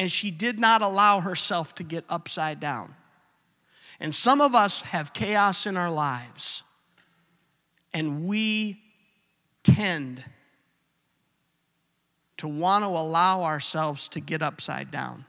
and 0.00 0.10
she 0.10 0.30
did 0.30 0.58
not 0.58 0.80
allow 0.80 1.20
herself 1.20 1.74
to 1.74 1.84
get 1.84 2.06
upside 2.08 2.58
down. 2.58 2.94
And 4.00 4.14
some 4.14 4.40
of 4.40 4.54
us 4.54 4.80
have 4.80 5.12
chaos 5.12 5.66
in 5.66 5.76
our 5.76 5.90
lives, 5.90 6.62
and 7.92 8.26
we 8.26 8.80
tend 9.62 10.24
to 12.38 12.48
want 12.48 12.82
to 12.82 12.88
allow 12.88 13.42
ourselves 13.42 14.08
to 14.08 14.20
get 14.20 14.40
upside 14.40 14.90
down 14.90 15.26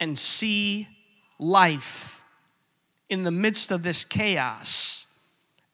and 0.00 0.18
see 0.18 0.88
life 1.38 2.24
in 3.08 3.22
the 3.22 3.30
midst 3.30 3.70
of 3.70 3.84
this 3.84 4.04
chaos 4.04 5.06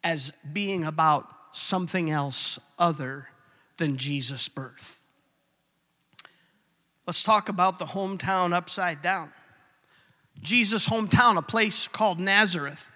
as 0.05 0.35
being 0.53 0.85
about 0.85 1.27
something 1.53 2.11
else 2.11 2.61
other 2.79 3.29
than 3.79 3.97
Jesus' 3.97 4.49
birth. 4.49 5.01
Let's 7.07 7.23
talk 7.23 7.49
about 7.49 7.79
the 7.79 7.85
hometown 7.85 8.53
upside 8.53 9.03
down. 9.03 9.31
Jesus' 10.41 10.89
hometown, 10.89 11.37
a 11.37 11.43
place 11.43 11.87
called 11.87 12.19
Nazareth. 12.19 12.91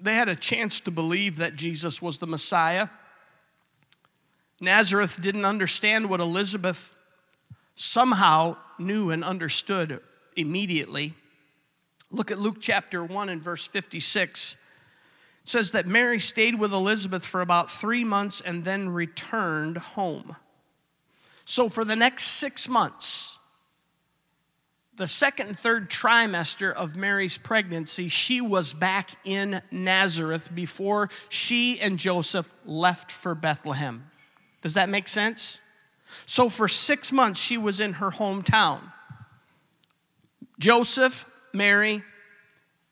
They 0.00 0.14
had 0.14 0.28
a 0.28 0.36
chance 0.36 0.80
to 0.80 0.90
believe 0.90 1.36
that 1.36 1.54
Jesus 1.54 2.02
was 2.02 2.18
the 2.18 2.26
Messiah. 2.26 2.88
Nazareth 4.60 5.20
didn't 5.20 5.44
understand 5.44 6.10
what 6.10 6.20
Elizabeth 6.20 6.94
somehow 7.74 8.56
knew 8.78 9.10
and 9.10 9.22
understood 9.22 10.00
immediately. 10.36 11.14
Look 12.10 12.30
at 12.30 12.38
Luke 12.38 12.58
chapter 12.60 13.04
1 13.04 13.28
and 13.28 13.42
verse 13.42 13.66
56. 13.66 14.56
It 15.44 15.48
says 15.48 15.70
that 15.70 15.86
Mary 15.86 16.18
stayed 16.18 16.58
with 16.58 16.72
Elizabeth 16.72 17.24
for 17.24 17.40
about 17.40 17.70
three 17.70 18.04
months 18.04 18.40
and 18.40 18.64
then 18.64 18.90
returned 18.90 19.78
home. 19.78 20.36
So, 21.44 21.68
for 21.68 21.84
the 21.84 21.96
next 21.96 22.24
six 22.24 22.68
months, 22.68 23.38
the 24.96 25.08
second 25.08 25.48
and 25.48 25.58
third 25.58 25.90
trimester 25.90 26.72
of 26.72 26.96
Mary's 26.96 27.38
pregnancy, 27.38 28.08
she 28.08 28.40
was 28.40 28.72
back 28.72 29.10
in 29.24 29.62
Nazareth 29.70 30.50
before 30.54 31.08
she 31.28 31.80
and 31.80 31.98
Joseph 31.98 32.52
left 32.64 33.10
for 33.10 33.34
Bethlehem. 33.34 34.10
Does 34.60 34.74
that 34.74 34.88
make 34.88 35.08
sense? 35.08 35.60
So, 36.26 36.48
for 36.48 36.68
six 36.68 37.10
months, 37.10 37.40
she 37.40 37.58
was 37.58 37.80
in 37.80 37.94
her 37.94 38.10
hometown. 38.10 38.80
Joseph, 40.58 41.28
Mary, 41.52 42.02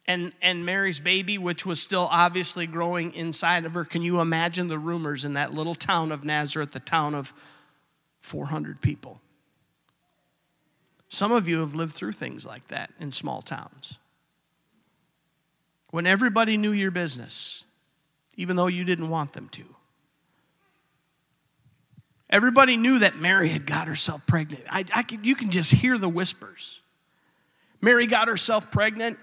and, 0.07 0.33
and 0.43 0.67
Mary's 0.67 0.99
baby, 0.99 1.39
which 1.39 1.65
was 1.65 1.81
still 1.81 2.09
obviously 2.11 2.67
growing 2.67 3.15
inside 3.15 3.65
of 3.65 3.75
her. 3.75 3.85
Can 3.85 4.03
you 4.03 4.21
imagine 4.21 4.67
the 4.67 4.79
rumors 4.79 5.25
in 5.25 5.35
that 5.35 5.55
little 5.55 5.77
town 5.77 6.11
of 6.11 6.25
Nazareth, 6.25 6.73
the 6.73 6.81
town 6.81 7.15
of 7.15 7.33
400 8.31 8.81
people? 8.81 9.21
Some 11.09 11.33
of 11.33 11.49
you 11.49 11.59
have 11.59 11.75
lived 11.75 11.95
through 11.95 12.13
things 12.13 12.47
like 12.47 12.69
that 12.69 12.93
in 13.01 13.11
small 13.11 13.43
towns. 13.43 13.99
When 15.91 16.07
everybody 16.07 16.57
knew 16.57 16.71
your 16.71 16.93
business, 16.93 17.65
even 18.37 18.55
though 18.55 18.69
you 18.69 18.85
didn't 18.85 19.11
want 19.11 19.33
them 19.33 19.49
to. 19.49 19.65
Everybody 22.31 22.77
knew 22.77 23.01
that 23.01 23.17
Mary 23.17 23.49
had 23.49 23.67
got 23.67 23.89
herself 23.89 24.25
pregnant. 24.29 24.63
I, 24.71 24.85
I 24.95 25.05
you 25.23 25.35
can 25.35 25.51
just 25.51 25.73
hear 25.73 25.99
the 25.99 26.09
whispers. 26.09 26.81
Mary 27.81 28.07
got 28.07 28.29
herself 28.29 28.71
pregnant. 28.71 29.19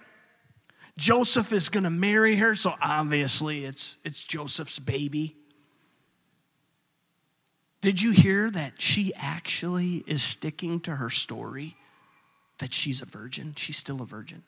Joseph 0.98 1.54
is 1.54 1.70
going 1.70 1.86
to 1.86 1.90
marry 1.90 2.36
her, 2.36 2.56
so 2.56 2.74
obviously 2.82 3.64
it's, 3.64 3.98
it's 4.04 4.22
Joseph's 4.22 4.80
baby. 4.80 5.37
Did 7.88 8.02
you 8.02 8.12
hear 8.12 8.52
that 8.52 8.82
she 8.82 9.14
actually 9.16 10.04
is 10.08 10.22
sticking 10.22 10.82
to 10.82 10.98
her 10.98 11.10
story 11.10 11.78
that 12.58 12.74
she's 12.74 13.02
a 13.02 13.06
virgin? 13.06 13.54
She's 13.56 13.78
still 13.78 14.02
a 14.02 14.06
virgin. 14.06 14.44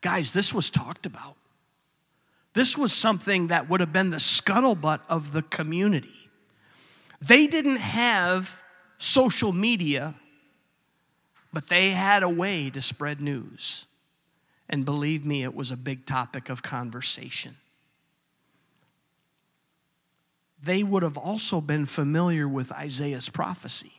Guys, 0.00 0.32
this 0.32 0.54
was 0.54 0.70
talked 0.70 1.04
about. 1.04 1.36
This 2.54 2.78
was 2.78 2.94
something 2.94 3.48
that 3.48 3.68
would 3.68 3.80
have 3.80 3.92
been 3.92 4.08
the 4.08 4.16
scuttlebutt 4.16 5.02
of 5.06 5.34
the 5.34 5.42
community. 5.42 6.30
They 7.20 7.46
didn't 7.46 7.76
have 7.76 8.56
social 8.96 9.52
media, 9.52 10.14
but 11.52 11.66
they 11.68 11.90
had 11.90 12.22
a 12.22 12.30
way 12.30 12.70
to 12.70 12.80
spread 12.80 13.20
news. 13.20 13.84
And 14.66 14.86
believe 14.86 15.26
me, 15.26 15.42
it 15.42 15.54
was 15.54 15.70
a 15.70 15.76
big 15.76 16.06
topic 16.06 16.48
of 16.48 16.62
conversation. 16.62 17.56
They 20.62 20.82
would 20.82 21.02
have 21.02 21.18
also 21.18 21.60
been 21.60 21.86
familiar 21.86 22.48
with 22.48 22.72
Isaiah's 22.72 23.28
prophecy. 23.28 23.92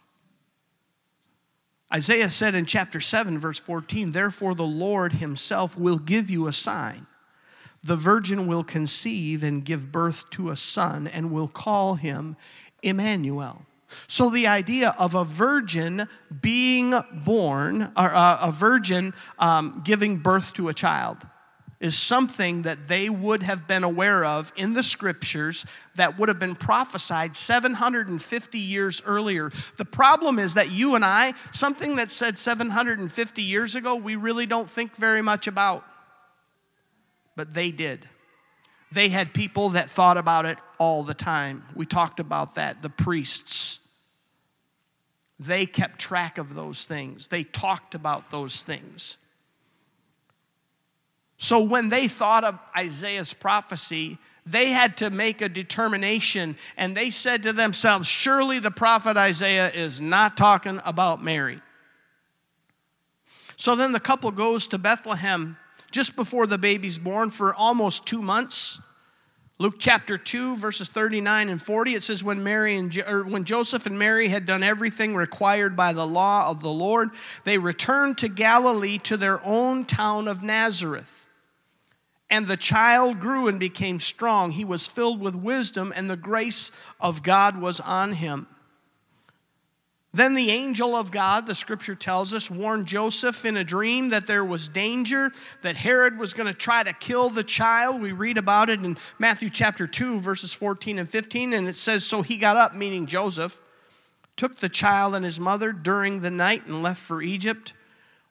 Isaiah 1.94 2.30
said 2.30 2.54
in 2.54 2.66
chapter 2.66 3.00
7, 3.00 3.40
verse 3.40 3.60
14, 3.60 4.12
Therefore 4.12 4.56
the 4.56 4.64
Lord 4.64 5.14
himself 5.14 5.78
will 5.78 6.00
give 6.00 6.30
you 6.30 6.48
a 6.48 6.54
sign. 6.54 7.08
The 7.84 7.96
virgin 7.96 8.48
will 8.48 8.64
conceive 8.64 9.44
and 9.44 9.64
give 9.64 9.92
birth 9.92 10.30
to 10.32 10.50
a 10.50 10.58
son 10.58 11.08
and 11.08 11.32
will 11.32 11.48
call 11.48 11.96
him 11.96 12.36
Emmanuel. 12.84 13.66
So, 14.08 14.30
the 14.30 14.48
idea 14.48 14.94
of 15.00 15.16
a 15.16 15.24
virgin 15.24 16.10
being 16.42 16.94
born, 17.14 17.84
or 17.84 18.14
uh, 18.14 18.38
a 18.42 18.52
virgin 18.52 19.14
um, 19.40 19.82
giving 19.86 20.18
birth 20.18 20.54
to 20.56 20.68
a 20.68 20.74
child, 20.74 21.26
is 21.80 21.98
something 21.98 22.64
that 22.64 22.88
they 22.88 23.10
would 23.10 23.44
have 23.44 23.68
been 23.68 23.84
aware 23.84 24.26
of 24.26 24.52
in 24.56 24.74
the 24.74 24.82
scriptures 24.82 25.66
that 25.96 26.18
would 26.18 26.28
have 26.28 26.40
been 26.40 26.56
prophesied 26.56 27.36
750 27.36 28.58
years 28.58 29.02
earlier. 29.06 29.52
The 29.78 29.86
problem 29.86 30.40
is 30.40 30.56
that 30.56 30.72
you 30.72 30.96
and 30.96 31.06
I, 31.06 31.34
something 31.52 31.98
that 31.98 32.10
said 32.10 32.40
750 32.40 33.42
years 33.44 33.76
ago, 33.76 33.96
we 33.96 34.16
really 34.16 34.48
don't 34.48 34.70
think 34.70 34.96
very 34.96 35.22
much 35.22 35.48
about. 35.48 35.86
But 37.36 37.54
they 37.54 37.70
did. 37.70 38.08
They 38.92 39.10
had 39.10 39.34
people 39.34 39.70
that 39.70 39.90
thought 39.90 40.18
about 40.18 40.46
it 40.46 40.58
all 40.80 41.04
the 41.04 41.14
time. 41.14 41.64
We 41.76 41.86
talked 41.86 42.20
about 42.20 42.56
that, 42.56 42.82
the 42.82 42.90
priests. 42.90 43.80
They 45.40 45.68
kept 45.68 46.00
track 46.00 46.40
of 46.40 46.56
those 46.56 46.86
things, 46.86 47.28
they 47.28 47.44
talked 47.44 47.94
about 47.94 48.32
those 48.32 48.64
things. 48.64 49.18
So 51.38 51.62
when 51.62 51.90
they 51.90 52.08
thought 52.08 52.44
of 52.44 52.60
Isaiah's 52.76 53.34
prophecy, 53.34 54.18
they 54.46 54.70
had 54.70 54.98
to 54.98 55.10
make 55.10 55.42
a 55.42 55.50
determination 55.50 56.58
and 56.78 56.96
they 56.96 57.10
said 57.10 57.44
to 57.44 57.54
themselves, 57.54 58.08
Surely 58.08 58.60
the 58.60 58.72
prophet 58.72 59.18
Isaiah 59.18 59.72
is 59.72 60.02
not 60.02 60.38
talking 60.38 60.82
about 60.84 61.24
Mary. 61.24 61.62
So 63.56 63.76
then 63.76 63.92
the 63.92 64.00
couple 64.00 64.32
goes 64.32 64.68
to 64.68 64.78
Bethlehem 64.78 65.58
just 65.92 66.16
before 66.16 66.48
the 66.48 66.58
baby's 66.58 66.98
born 66.98 67.32
for 67.32 67.54
almost 67.54 68.06
two 68.06 68.22
months. 68.22 68.80
Luke 69.60 69.76
chapter 69.80 70.20
2, 70.20 70.56
verses 70.56 70.88
39 70.88 71.50
and 71.50 71.62
40, 71.62 71.96
it 71.96 72.04
says, 72.04 72.24
when, 72.24 72.44
Mary 72.44 72.78
and 72.78 72.92
jo- 72.92 73.24
when 73.24 73.44
Joseph 73.44 73.88
and 73.88 73.98
Mary 73.98 74.28
had 74.28 74.46
done 74.46 74.62
everything 74.62 75.16
required 75.16 75.76
by 75.76 75.94
the 75.94 76.06
law 76.06 76.48
of 76.50 76.62
the 76.62 76.70
Lord, 76.70 77.10
they 77.44 77.58
returned 77.58 78.20
to 78.20 78.28
Galilee 78.28 79.00
to 79.00 79.18
their 79.18 79.44
own 79.44 79.86
town 79.86 80.28
of 80.28 80.44
Nazareth. 80.44 81.27
And 82.30 82.48
the 82.48 82.58
child 82.58 83.20
grew 83.20 83.48
and 83.48 83.60
became 83.60 84.00
strong. 84.00 84.52
He 84.52 84.66
was 84.66 84.88
filled 84.88 85.22
with 85.22 85.36
wisdom, 85.36 85.94
and 85.96 86.10
the 86.10 86.18
grace 86.18 86.72
of 87.00 87.24
God 87.24 87.62
was 87.62 87.80
on 87.80 88.14
him. 88.14 88.48
Then 90.14 90.34
the 90.34 90.50
angel 90.50 90.96
of 90.96 91.12
God, 91.12 91.46
the 91.46 91.54
scripture 91.54 91.94
tells 91.94 92.34
us, 92.34 92.50
warned 92.50 92.88
Joseph 92.88 93.46
in 93.46 93.56
a 93.56 93.64
dream 93.64 94.10
that 94.10 94.26
there 94.26 94.44
was 94.44 94.68
danger, 94.68 95.32
that 95.62 95.78
Herod 95.78 96.18
was 96.18 96.34
going 96.34 96.48
to 96.48 96.58
try 96.58 96.82
to 96.82 96.92
kill 96.92 97.30
the 97.30 97.44
child. 97.44 98.02
We 98.02 98.14
read 98.14 98.38
about 98.38 98.70
it 98.70 98.84
in 98.84 98.98
Matthew 99.20 99.50
chapter 99.50 99.86
2, 99.86 100.20
verses 100.20 100.54
14 100.54 100.98
and 100.98 101.10
15, 101.10 101.54
and 101.54 101.68
it 101.68 101.76
says, 101.76 102.04
So 102.04 102.24
he 102.24 102.38
got 102.38 102.58
up, 102.58 102.74
meaning 102.74 103.06
Joseph, 103.06 103.62
took 104.38 104.58
the 104.58 104.70
child 104.70 105.14
and 105.14 105.24
his 105.24 105.40
mother 105.40 105.72
during 105.72 106.22
the 106.22 106.32
night 106.32 106.66
and 106.66 106.82
left 106.82 107.02
for 107.02 107.22
Egypt, 107.22 107.74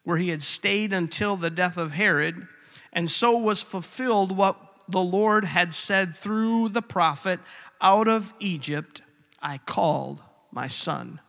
where 0.03 0.19
he 0.19 0.31
had 0.31 0.43
stayed 0.43 0.93
until 0.93 1.37
the 1.37 1.51
death 1.51 1.77
of 1.77 1.93
Herod. 1.93 2.49
And 2.97 3.11
so 3.11 3.37
was 3.37 3.63
fulfilled 3.63 4.35
what 4.35 4.57
the 4.89 5.03
Lord 5.03 5.45
had 5.45 5.75
said 5.75 6.17
through 6.17 6.71
the 6.71 6.81
prophet 6.81 7.39
Out 7.79 8.09
of 8.09 8.33
Egypt 8.41 9.03
I 9.41 9.59
called 9.59 10.23
my 10.51 10.67
son. 10.67 11.21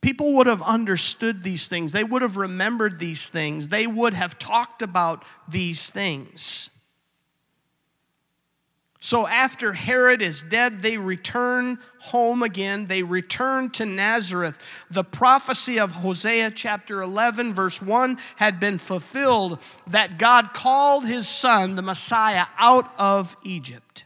People 0.00 0.32
would 0.34 0.46
have 0.46 0.62
understood 0.62 1.42
these 1.42 1.68
things. 1.68 1.92
They 1.92 2.02
would 2.02 2.22
have 2.22 2.38
remembered 2.38 2.98
these 2.98 3.28
things. 3.28 3.68
They 3.68 3.86
would 3.86 4.14
have 4.14 4.38
talked 4.38 4.80
about 4.80 5.22
these 5.46 5.90
things. 5.90 6.70
So 9.00 9.28
after 9.28 9.72
Herod 9.72 10.22
is 10.22 10.42
dead, 10.42 10.80
they 10.80 10.96
return 10.96 11.78
home 12.00 12.42
again. 12.42 12.88
They 12.88 13.04
return 13.04 13.70
to 13.70 13.86
Nazareth. 13.86 14.64
The 14.90 15.04
prophecy 15.04 15.78
of 15.78 15.92
Hosea 15.92 16.50
chapter 16.50 17.00
11, 17.00 17.54
verse 17.54 17.80
1, 17.80 18.18
had 18.36 18.58
been 18.58 18.76
fulfilled 18.76 19.60
that 19.86 20.18
God 20.18 20.52
called 20.52 21.06
his 21.06 21.28
son, 21.28 21.76
the 21.76 21.82
Messiah, 21.82 22.46
out 22.58 22.92
of 22.98 23.36
Egypt. 23.44 24.04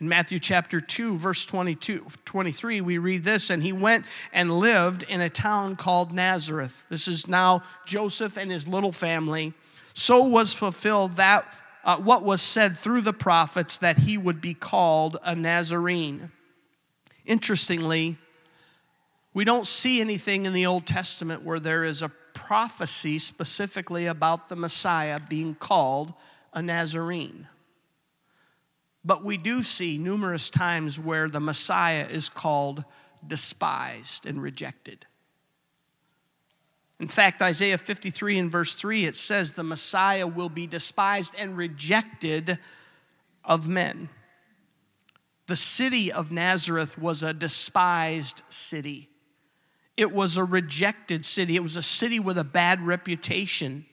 In 0.00 0.08
Matthew 0.08 0.38
chapter 0.38 0.80
2, 0.80 1.16
verse 1.16 1.44
22, 1.44 2.06
23, 2.24 2.80
we 2.80 2.98
read 2.98 3.24
this, 3.24 3.50
and 3.50 3.64
he 3.64 3.72
went 3.72 4.06
and 4.32 4.52
lived 4.52 5.02
in 5.02 5.20
a 5.20 5.28
town 5.28 5.74
called 5.74 6.12
Nazareth. 6.12 6.86
This 6.88 7.08
is 7.08 7.26
now 7.26 7.64
Joseph 7.84 8.36
and 8.36 8.52
his 8.52 8.68
little 8.68 8.92
family. 8.92 9.52
So 9.94 10.22
was 10.22 10.54
fulfilled 10.54 11.16
that 11.16 11.44
uh, 11.88 11.96
what 11.96 12.22
was 12.22 12.42
said 12.42 12.76
through 12.76 13.00
the 13.00 13.14
prophets 13.14 13.78
that 13.78 13.96
he 14.00 14.18
would 14.18 14.42
be 14.42 14.52
called 14.52 15.16
a 15.24 15.34
Nazarene. 15.34 16.30
Interestingly, 17.24 18.18
we 19.32 19.42
don't 19.42 19.66
see 19.66 20.02
anything 20.02 20.44
in 20.44 20.52
the 20.52 20.66
Old 20.66 20.84
Testament 20.84 21.44
where 21.44 21.58
there 21.58 21.84
is 21.84 22.02
a 22.02 22.10
prophecy 22.34 23.18
specifically 23.18 24.04
about 24.04 24.50
the 24.50 24.56
Messiah 24.56 25.18
being 25.30 25.54
called 25.54 26.12
a 26.52 26.60
Nazarene. 26.60 27.48
But 29.02 29.24
we 29.24 29.38
do 29.38 29.62
see 29.62 29.96
numerous 29.96 30.50
times 30.50 31.00
where 31.00 31.30
the 31.30 31.40
Messiah 31.40 32.06
is 32.06 32.28
called 32.28 32.84
despised 33.26 34.26
and 34.26 34.42
rejected. 34.42 35.06
In 37.00 37.08
fact, 37.08 37.40
Isaiah 37.40 37.78
53 37.78 38.38
and 38.38 38.50
verse 38.50 38.74
3, 38.74 39.04
it 39.04 39.14
says, 39.14 39.52
The 39.52 39.62
Messiah 39.62 40.26
will 40.26 40.48
be 40.48 40.66
despised 40.66 41.34
and 41.38 41.56
rejected 41.56 42.58
of 43.44 43.68
men. 43.68 44.08
The 45.46 45.56
city 45.56 46.12
of 46.12 46.32
Nazareth 46.32 46.98
was 46.98 47.22
a 47.22 47.32
despised 47.32 48.42
city. 48.50 49.08
It 49.96 50.12
was 50.12 50.36
a 50.36 50.44
rejected 50.44 51.24
city. 51.24 51.56
It 51.56 51.62
was 51.62 51.76
a 51.76 51.82
city 51.82 52.20
with 52.20 52.36
a 52.36 52.44
bad 52.44 52.86
reputation. 52.86 53.86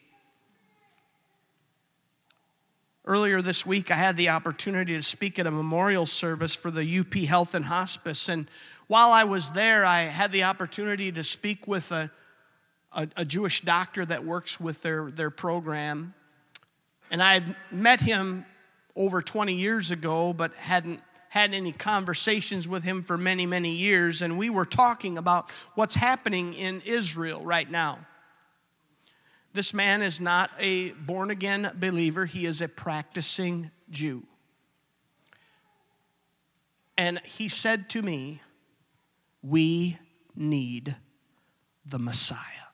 Earlier 3.06 3.42
this 3.42 3.66
week, 3.66 3.92
I 3.92 3.96
had 3.96 4.18
the 4.18 4.30
opportunity 4.30 4.98
to 4.98 5.04
speak 5.04 5.38
at 5.38 5.46
a 5.46 5.52
memorial 5.52 6.08
service 6.08 6.56
for 6.56 6.72
the 6.72 7.00
UP 7.00 7.14
Health 7.14 7.54
and 7.54 7.66
Hospice. 7.66 8.30
And 8.30 8.50
while 8.88 9.12
I 9.12 9.24
was 9.24 9.52
there, 9.52 9.86
I 9.86 10.02
had 10.02 10.32
the 10.32 10.44
opportunity 10.44 11.12
to 11.12 11.24
speak 11.24 11.68
with 11.68 11.92
a 11.92 12.12
a, 12.96 13.08
a 13.18 13.26
Jewish 13.26 13.62
doctor 13.62 14.06
that 14.06 14.26
works 14.26 14.60
with 14.60 14.82
their, 14.82 15.12
their 15.12 15.30
program. 15.30 16.14
And 17.12 17.22
I 17.22 17.34
had 17.36 17.56
met 17.72 18.02
him 18.02 18.46
over 18.96 19.22
20 19.22 19.54
years 19.54 19.92
ago, 19.92 20.34
but 20.34 20.54
hadn't 20.56 21.02
had 21.30 21.54
any 21.54 21.74
conversations 21.74 22.68
with 22.68 22.84
him 22.84 23.04
for 23.04 23.18
many, 23.18 23.46
many 23.46 23.74
years. 23.74 24.22
And 24.22 24.38
we 24.38 24.50
were 24.50 24.66
talking 24.66 25.18
about 25.18 25.52
what's 25.76 25.96
happening 25.96 26.54
in 26.54 26.82
Israel 26.86 27.44
right 27.44 27.70
now. 27.70 28.00
This 29.52 29.74
man 29.74 30.02
is 30.02 30.20
not 30.20 30.50
a 30.60 30.92
born 30.92 31.32
again 31.32 31.72
believer, 31.76 32.26
he 32.26 32.46
is 32.46 32.62
a 32.62 32.68
practicing 32.68 33.72
Jew. 33.90 34.24
And 36.98 37.20
he 37.26 37.50
said 37.50 37.90
to 37.92 38.02
me, 38.02 38.42
We 39.42 39.98
need 40.36 40.96
the 41.86 42.00
Messiah. 42.00 42.65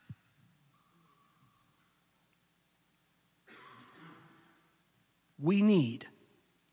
We 5.42 5.60
need 5.60 6.06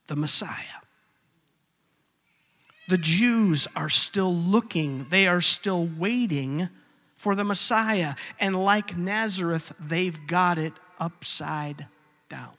the 0.06 0.16
Messiah. 0.16 0.80
The 2.88 2.98
Jews 2.98 3.68
are 3.76 3.88
still 3.88 4.34
looking, 4.34 5.06
they 5.10 5.26
are 5.26 5.40
still 5.40 5.88
waiting 5.98 6.68
for 7.16 7.34
the 7.34 7.44
Messiah. 7.44 8.14
And 8.38 8.56
like 8.56 8.96
Nazareth, 8.96 9.72
they've 9.78 10.18
got 10.26 10.58
it 10.58 10.72
upside 10.98 11.86
down. 12.28 12.54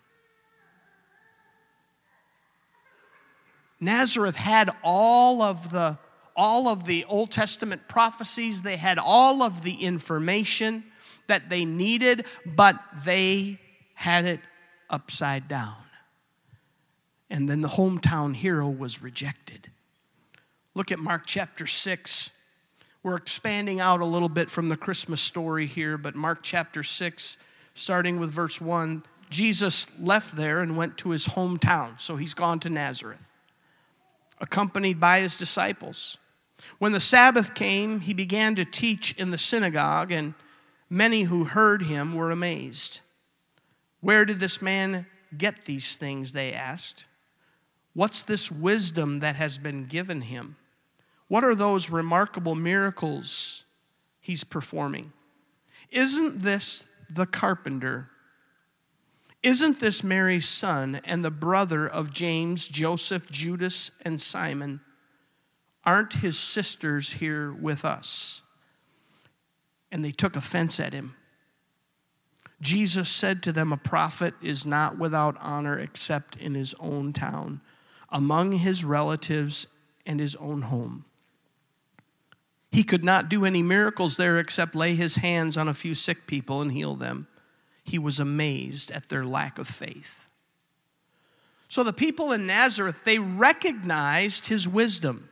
Nazareth 3.79 4.35
had 4.35 4.69
all 4.83 5.41
of 5.41 5.71
the 5.71 5.97
all 6.33 6.69
of 6.69 6.85
the 6.85 7.03
Old 7.05 7.29
Testament 7.29 7.89
prophecies, 7.89 8.61
they 8.61 8.77
had 8.77 8.97
all 8.97 9.43
of 9.43 9.63
the 9.63 9.73
information 9.73 10.85
that 11.27 11.49
they 11.49 11.65
needed, 11.65 12.25
but 12.45 12.79
they 13.03 13.59
had 13.95 14.23
it 14.25 14.39
upside 14.89 15.49
down 15.49 15.75
and 17.31 17.47
then 17.47 17.61
the 17.61 17.69
hometown 17.69 18.35
hero 18.35 18.67
was 18.67 19.01
rejected. 19.01 19.69
Look 20.75 20.91
at 20.91 20.99
Mark 20.99 21.23
chapter 21.25 21.65
6. 21.65 22.31
We're 23.03 23.15
expanding 23.15 23.79
out 23.79 24.01
a 24.01 24.05
little 24.05 24.29
bit 24.29 24.49
from 24.49 24.67
the 24.67 24.77
Christmas 24.77 25.21
story 25.21 25.65
here, 25.65 25.97
but 25.97 26.13
Mark 26.13 26.39
chapter 26.43 26.83
6, 26.83 27.37
starting 27.73 28.19
with 28.19 28.29
verse 28.31 28.59
1, 28.59 29.03
Jesus 29.29 29.87
left 29.97 30.35
there 30.35 30.59
and 30.59 30.75
went 30.75 30.97
to 30.99 31.11
his 31.11 31.25
hometown. 31.25 31.99
So 31.99 32.17
he's 32.17 32.33
gone 32.33 32.59
to 32.59 32.69
Nazareth, 32.69 33.31
accompanied 34.41 34.99
by 34.99 35.21
his 35.21 35.37
disciples. 35.37 36.17
When 36.79 36.91
the 36.91 36.99
Sabbath 36.99 37.55
came, 37.55 38.01
he 38.01 38.13
began 38.13 38.55
to 38.55 38.65
teach 38.65 39.17
in 39.17 39.31
the 39.31 39.37
synagogue, 39.37 40.11
and 40.11 40.33
many 40.89 41.23
who 41.23 41.45
heard 41.45 41.83
him 41.83 42.13
were 42.13 42.29
amazed. 42.29 42.99
Where 44.01 44.25
did 44.25 44.41
this 44.41 44.61
man 44.61 45.05
get 45.35 45.63
these 45.63 45.95
things? 45.95 46.33
They 46.33 46.51
asked. 46.51 47.05
What's 47.93 48.21
this 48.21 48.51
wisdom 48.51 49.19
that 49.19 49.35
has 49.35 49.57
been 49.57 49.85
given 49.85 50.21
him? 50.21 50.55
What 51.27 51.43
are 51.43 51.55
those 51.55 51.89
remarkable 51.89 52.55
miracles 52.55 53.63
he's 54.19 54.43
performing? 54.43 55.11
Isn't 55.89 56.39
this 56.39 56.85
the 57.09 57.25
carpenter? 57.25 58.09
Isn't 59.43 59.79
this 59.79 60.03
Mary's 60.03 60.47
son 60.47 61.01
and 61.03 61.25
the 61.25 61.31
brother 61.31 61.87
of 61.87 62.13
James, 62.13 62.67
Joseph, 62.67 63.29
Judas, 63.29 63.91
and 64.03 64.21
Simon? 64.21 64.81
Aren't 65.83 66.13
his 66.13 66.37
sisters 66.37 67.13
here 67.13 67.51
with 67.51 67.83
us? 67.83 68.41
And 69.91 70.05
they 70.05 70.11
took 70.11 70.35
offense 70.35 70.79
at 70.79 70.93
him. 70.93 71.15
Jesus 72.61 73.09
said 73.09 73.41
to 73.43 73.51
them, 73.51 73.73
A 73.73 73.77
prophet 73.77 74.35
is 74.41 74.65
not 74.65 74.97
without 74.97 75.35
honor 75.39 75.77
except 75.79 76.37
in 76.37 76.53
his 76.53 76.75
own 76.79 77.11
town 77.11 77.59
among 78.11 78.53
his 78.53 78.83
relatives 78.83 79.67
and 80.05 80.19
his 80.19 80.35
own 80.35 80.63
home. 80.63 81.05
He 82.71 82.83
could 82.83 83.03
not 83.03 83.29
do 83.29 83.45
any 83.45 83.61
miracles 83.61 84.17
there 84.17 84.39
except 84.39 84.75
lay 84.75 84.95
his 84.95 85.15
hands 85.15 85.57
on 85.57 85.67
a 85.67 85.73
few 85.73 85.93
sick 85.93 86.25
people 86.25 86.61
and 86.61 86.71
heal 86.71 86.95
them. 86.95 87.27
He 87.83 87.99
was 87.99 88.19
amazed 88.19 88.91
at 88.91 89.09
their 89.09 89.25
lack 89.25 89.59
of 89.59 89.67
faith. 89.67 90.27
So 91.67 91.83
the 91.83 91.93
people 91.93 92.31
in 92.31 92.45
Nazareth, 92.45 93.03
they 93.03 93.19
recognized 93.19 94.47
his 94.47 94.67
wisdom. 94.67 95.29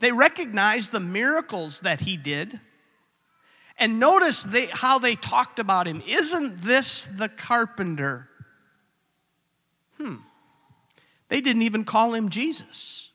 They 0.00 0.12
recognized 0.12 0.92
the 0.92 1.00
miracles 1.00 1.80
that 1.80 2.00
he 2.00 2.16
did. 2.16 2.60
And 3.76 4.00
notice 4.00 4.42
they, 4.42 4.66
how 4.66 4.98
they 4.98 5.14
talked 5.14 5.58
about 5.58 5.86
him. 5.86 6.02
Isn't 6.06 6.58
this 6.58 7.04
the 7.04 7.28
carpenter? 7.28 8.28
They 11.28 11.40
didn't 11.40 11.62
even 11.62 11.84
call 11.84 12.14
him 12.14 12.28
Jesus. 12.30 13.10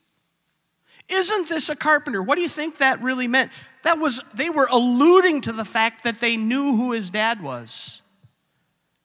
Isn't 1.09 1.49
this 1.49 1.69
a 1.69 1.75
carpenter? 1.75 2.21
What 2.23 2.35
do 2.35 2.41
you 2.41 2.49
think 2.49 2.77
that 2.77 3.01
really 3.01 3.27
meant? 3.27 3.51
That 3.83 3.99
was, 3.99 4.21
they 4.33 4.49
were 4.49 4.67
alluding 4.71 5.41
to 5.41 5.51
the 5.51 5.65
fact 5.65 6.03
that 6.03 6.19
they 6.19 6.37
knew 6.37 6.75
who 6.75 6.91
his 6.93 7.09
dad 7.09 7.41
was. 7.41 8.01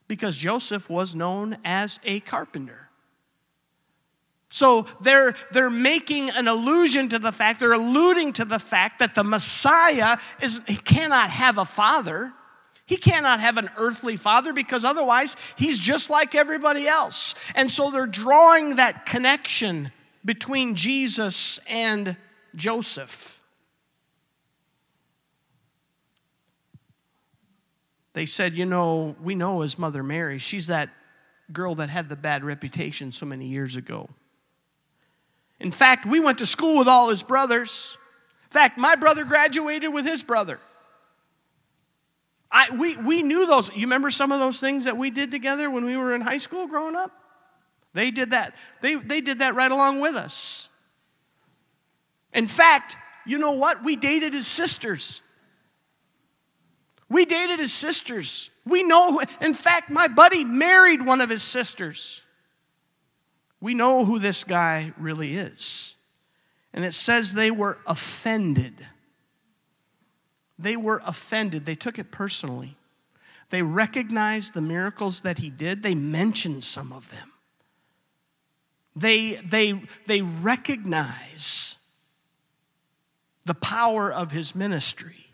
Because 0.06 0.36
Joseph 0.36 0.88
was 0.88 1.14
known 1.14 1.58
as 1.64 1.98
a 2.04 2.20
carpenter. 2.20 2.88
So 4.50 4.86
they're, 5.00 5.34
they're 5.52 5.68
making 5.68 6.30
an 6.30 6.48
allusion 6.48 7.10
to 7.10 7.18
the 7.18 7.32
fact, 7.32 7.60
they're 7.60 7.72
alluding 7.72 8.34
to 8.34 8.44
the 8.44 8.58
fact 8.58 9.00
that 9.00 9.14
the 9.14 9.24
Messiah 9.24 10.16
is, 10.40 10.62
he 10.66 10.76
cannot 10.76 11.30
have 11.30 11.58
a 11.58 11.66
father. 11.66 12.32
He 12.88 12.96
cannot 12.96 13.40
have 13.40 13.58
an 13.58 13.68
earthly 13.76 14.16
father 14.16 14.54
because 14.54 14.82
otherwise 14.82 15.36
he's 15.56 15.78
just 15.78 16.08
like 16.08 16.34
everybody 16.34 16.88
else. 16.88 17.34
And 17.54 17.70
so 17.70 17.90
they're 17.90 18.06
drawing 18.06 18.76
that 18.76 19.04
connection 19.04 19.92
between 20.24 20.74
Jesus 20.74 21.60
and 21.68 22.16
Joseph. 22.56 23.42
They 28.14 28.24
said, 28.24 28.54
You 28.54 28.64
know, 28.64 29.14
we 29.22 29.34
know 29.34 29.60
his 29.60 29.78
mother 29.78 30.02
Mary. 30.02 30.38
She's 30.38 30.68
that 30.68 30.88
girl 31.52 31.74
that 31.74 31.90
had 31.90 32.08
the 32.08 32.16
bad 32.16 32.42
reputation 32.42 33.12
so 33.12 33.26
many 33.26 33.48
years 33.48 33.76
ago. 33.76 34.08
In 35.60 35.72
fact, 35.72 36.06
we 36.06 36.20
went 36.20 36.38
to 36.38 36.46
school 36.46 36.78
with 36.78 36.88
all 36.88 37.10
his 37.10 37.22
brothers. 37.22 37.98
In 38.46 38.52
fact, 38.52 38.78
my 38.78 38.94
brother 38.94 39.26
graduated 39.26 39.92
with 39.92 40.06
his 40.06 40.22
brother. 40.22 40.58
I, 42.50 42.74
we, 42.74 42.96
we 42.96 43.22
knew 43.22 43.46
those. 43.46 43.74
You 43.74 43.82
remember 43.82 44.10
some 44.10 44.32
of 44.32 44.40
those 44.40 44.58
things 44.58 44.84
that 44.84 44.96
we 44.96 45.10
did 45.10 45.30
together 45.30 45.70
when 45.70 45.84
we 45.84 45.96
were 45.96 46.14
in 46.14 46.20
high 46.20 46.38
school 46.38 46.66
growing 46.66 46.96
up? 46.96 47.12
They 47.92 48.10
did 48.10 48.30
that. 48.30 48.54
They, 48.80 48.94
they 48.94 49.20
did 49.20 49.40
that 49.40 49.54
right 49.54 49.70
along 49.70 50.00
with 50.00 50.14
us. 50.14 50.68
In 52.32 52.46
fact, 52.46 52.96
you 53.26 53.38
know 53.38 53.52
what? 53.52 53.84
We 53.84 53.96
dated 53.96 54.32
his 54.32 54.46
sisters. 54.46 55.20
We 57.08 57.24
dated 57.24 57.58
his 57.58 57.72
sisters. 57.72 58.50
We 58.64 58.82
know, 58.82 59.20
in 59.40 59.54
fact, 59.54 59.90
my 59.90 60.08
buddy 60.08 60.44
married 60.44 61.04
one 61.04 61.20
of 61.20 61.30
his 61.30 61.42
sisters. 61.42 62.22
We 63.60 63.74
know 63.74 64.04
who 64.04 64.18
this 64.18 64.44
guy 64.44 64.92
really 64.98 65.36
is. 65.36 65.96
And 66.72 66.84
it 66.84 66.94
says 66.94 67.32
they 67.32 67.50
were 67.50 67.78
offended 67.86 68.74
they 70.58 70.76
were 70.76 71.00
offended. 71.04 71.66
They 71.66 71.74
took 71.74 71.98
it 71.98 72.10
personally. 72.10 72.76
They 73.50 73.62
recognized 73.62 74.54
the 74.54 74.60
miracles 74.60 75.22
that 75.22 75.38
he 75.38 75.50
did, 75.50 75.82
they 75.82 75.94
mentioned 75.94 76.64
some 76.64 76.92
of 76.92 77.10
them. 77.10 77.32
They, 78.94 79.36
they, 79.36 79.80
they 80.06 80.22
recognize 80.22 81.76
the 83.44 83.54
power 83.54 84.12
of 84.12 84.32
his 84.32 84.54
ministry, 84.54 85.32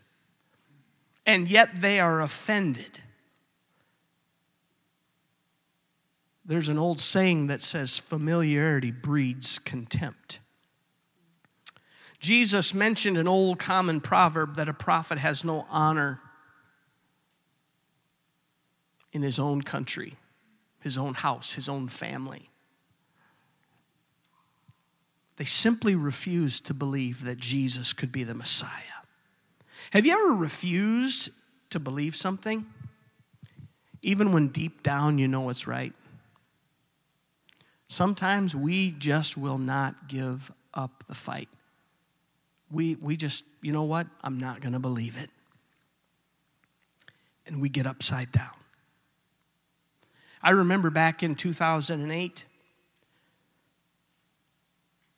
and 1.25 1.47
yet 1.49 1.81
they 1.81 1.99
are 1.99 2.21
offended. 2.21 3.01
There's 6.45 6.69
an 6.69 6.77
old 6.77 7.01
saying 7.01 7.47
that 7.47 7.63
says 7.63 7.97
familiarity 7.97 8.91
breeds 8.91 9.57
contempt. 9.57 10.39
Jesus 12.25 12.73
mentioned 12.73 13.19
an 13.19 13.27
old 13.27 13.59
common 13.59 14.01
proverb 14.01 14.55
that 14.55 14.67
a 14.67 14.73
prophet 14.73 15.19
has 15.19 15.43
no 15.43 15.63
honor 15.69 16.19
in 19.13 19.21
his 19.21 19.37
own 19.37 19.61
country, 19.61 20.15
his 20.81 20.97
own 20.97 21.13
house, 21.13 21.53
his 21.53 21.69
own 21.69 21.87
family. 21.87 22.49
They 25.37 25.45
simply 25.45 25.93
refused 25.93 26.65
to 26.65 26.73
believe 26.73 27.25
that 27.25 27.37
Jesus 27.37 27.93
could 27.93 28.11
be 28.11 28.23
the 28.23 28.33
Messiah. 28.33 29.03
Have 29.91 30.07
you 30.07 30.13
ever 30.13 30.33
refused 30.33 31.29
to 31.69 31.79
believe 31.79 32.15
something, 32.15 32.65
even 34.01 34.31
when 34.31 34.47
deep 34.47 34.81
down 34.81 35.19
you 35.19 35.27
know 35.27 35.47
it's 35.49 35.67
right? 35.67 35.93
Sometimes 37.87 38.55
we 38.55 38.93
just 38.93 39.37
will 39.37 39.59
not 39.59 40.07
give 40.07 40.51
up 40.73 41.03
the 41.07 41.13
fight. 41.13 41.49
We, 42.75 42.95
we 42.95 43.15
just, 43.15 43.45
you 43.61 43.71
know 43.71 43.83
what? 43.83 44.05
I'm 44.21 44.37
not 44.37 44.59
going 44.59 44.73
to 44.73 44.79
believe 44.79 45.17
it. 45.17 45.29
And 47.47 47.61
we 47.61 47.69
get 47.69 47.87
upside 47.87 48.33
down. 48.33 48.51
I 50.43 50.49
remember 50.49 50.89
back 50.89 51.23
in 51.23 51.35
2008, 51.35 52.43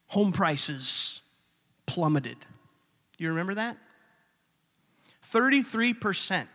home 0.05 0.31
prices 0.31 1.21
plummeted. 1.87 2.37
You 3.17 3.29
remember 3.29 3.55
that? 3.55 3.77
33%, 5.25 6.45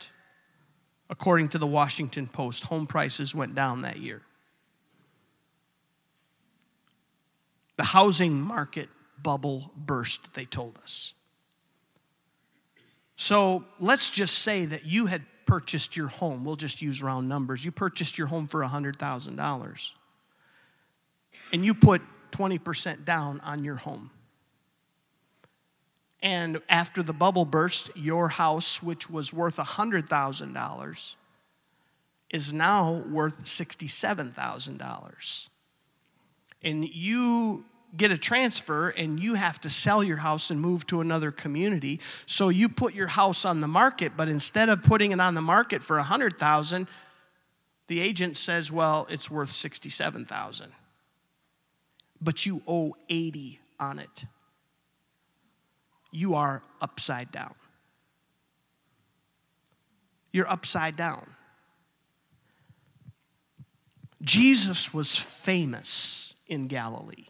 according 1.11 1.49
to 1.49 1.59
the 1.59 1.67
Washington 1.67 2.29
Post, 2.29 2.63
home 2.63 2.87
prices 2.87 3.35
went 3.35 3.57
down 3.57 3.83
that 3.83 3.99
year. 3.99 4.23
The 7.77 7.85
housing 7.85 8.41
market 8.41 8.89
bubble 9.23 9.71
burst, 9.77 10.35
they 10.35 10.45
told 10.45 10.79
us. 10.83 11.15
So 13.17 13.65
let's 13.79 14.11
just 14.11 14.39
say 14.39 14.65
that 14.67 14.85
you 14.85 15.07
had 15.07 15.23
purchased 15.47 15.97
your 15.97 16.09
home. 16.09 16.45
We'll 16.45 16.57
just 16.57 16.83
use 16.83 17.03
round 17.03 17.29
numbers. 17.29 17.65
You 17.65 17.71
purchased 17.71 18.19
your 18.19 18.27
home 18.27 18.49
for 18.49 18.63
$100,000 18.63 19.93
and 21.53 21.65
you 21.65 21.75
put 21.75 22.03
20% 22.33 23.05
down 23.05 23.39
on 23.41 23.63
your 23.63 23.77
home. 23.77 24.11
And 26.23 26.61
after 26.69 27.03
the 27.03 27.13
bubble 27.13 27.45
burst, 27.45 27.91
your 27.97 28.29
house, 28.29 28.83
which 28.83 29.11
was 29.11 29.33
worth 29.33 29.57
$100,000, 29.57 31.17
is 32.31 32.53
now 32.53 33.03
worth 33.11 33.45
$67,000. 33.45 35.49
And 36.63 36.89
you 36.89 37.65
get 37.97 38.11
a 38.11 38.19
transfer 38.19 38.91
and 38.91 39.21
you 39.21 39.35
have 39.35 39.61
to 39.61 39.71
sell 39.71 40.03
your 40.03 40.19
house 40.19 40.51
and 40.51 40.61
move 40.61 40.87
to 40.87 41.01
another 41.01 41.31
community. 41.31 42.01
So 42.27 42.49
you 42.49 42.69
put 42.69 42.95
your 42.95 43.09
house 43.09 43.45
on 43.45 43.61
the 43.61 43.69
market, 43.69 44.13
but 44.17 44.29
instead 44.29 44.69
of 44.69 44.83
putting 44.83 45.13
it 45.13 45.21
on 45.21 45.35
the 45.35 45.43
market 45.43 45.83
for 45.83 45.97
100,000, 45.97 46.89
the 47.89 48.01
agent 48.01 48.37
says, 48.37 48.73
"Well, 48.73 49.07
it's 49.11 49.31
worth 49.31 49.51
67,000." 49.51 50.73
But 52.21 52.47
you 52.47 52.63
owe 52.67 52.97
80 53.09 53.61
on 53.79 53.99
it 53.99 54.25
you 56.13 56.35
are 56.35 56.63
upside 56.81 57.33
down. 57.33 57.55
You're 60.31 60.49
upside 60.49 60.95
down. 60.95 61.35
Jesus 64.23 64.95
was 64.95 65.17
famous 65.17 66.35
in 66.47 66.69
Galilee. 66.69 67.27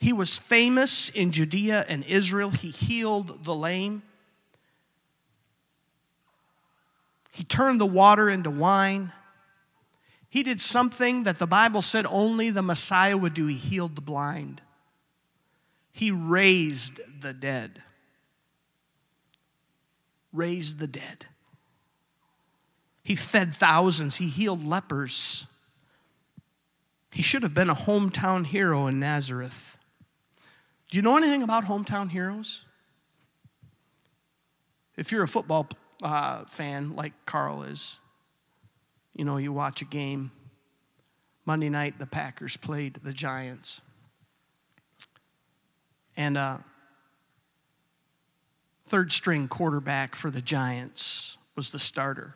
He 0.00 0.12
was 0.12 0.36
famous 0.36 1.10
in 1.10 1.30
Judea 1.30 1.84
and 1.88 2.02
Israel. 2.04 2.50
He 2.50 2.70
healed 2.70 3.44
the 3.44 3.54
lame. 3.54 4.02
He 7.30 7.44
turned 7.44 7.80
the 7.80 7.86
water 7.86 8.28
into 8.28 8.50
wine. 8.50 9.12
He 10.28 10.42
did 10.42 10.60
something 10.60 11.22
that 11.22 11.38
the 11.38 11.46
Bible 11.46 11.82
said 11.82 12.06
only 12.08 12.50
the 12.50 12.62
Messiah 12.62 13.16
would 13.16 13.34
do. 13.34 13.46
He 13.46 13.54
healed 13.54 13.94
the 13.94 14.00
blind. 14.00 14.60
He 15.92 16.10
raised 16.10 17.00
the 17.20 17.32
dead 17.32 17.82
raised 20.32 20.78
the 20.78 20.86
dead. 20.86 21.26
He 23.02 23.14
fed 23.14 23.54
thousands, 23.54 24.16
he 24.16 24.28
healed 24.28 24.64
lepers. 24.64 25.46
He 27.10 27.22
should 27.22 27.42
have 27.42 27.54
been 27.54 27.70
a 27.70 27.74
hometown 27.74 28.46
hero 28.46 28.86
in 28.86 29.00
Nazareth. 29.00 29.69
Do 30.90 30.98
you 30.98 31.02
know 31.02 31.16
anything 31.16 31.42
about 31.42 31.64
hometown 31.64 32.10
heroes? 32.10 32.66
If 34.96 35.12
you're 35.12 35.22
a 35.22 35.28
football 35.28 35.68
uh, 36.02 36.44
fan 36.44 36.96
like 36.96 37.12
Carl 37.26 37.62
is, 37.62 37.96
you 39.14 39.24
know, 39.24 39.36
you 39.36 39.52
watch 39.52 39.82
a 39.82 39.84
game. 39.84 40.32
Monday 41.46 41.68
night, 41.68 41.98
the 41.98 42.06
Packers 42.06 42.56
played 42.56 42.94
the 43.02 43.12
Giants. 43.12 43.80
And 46.16 46.36
uh, 46.36 46.58
third 48.86 49.12
string 49.12 49.48
quarterback 49.48 50.14
for 50.14 50.30
the 50.30 50.42
Giants, 50.42 51.38
was 51.56 51.70
the 51.70 51.78
starter. 51.78 52.34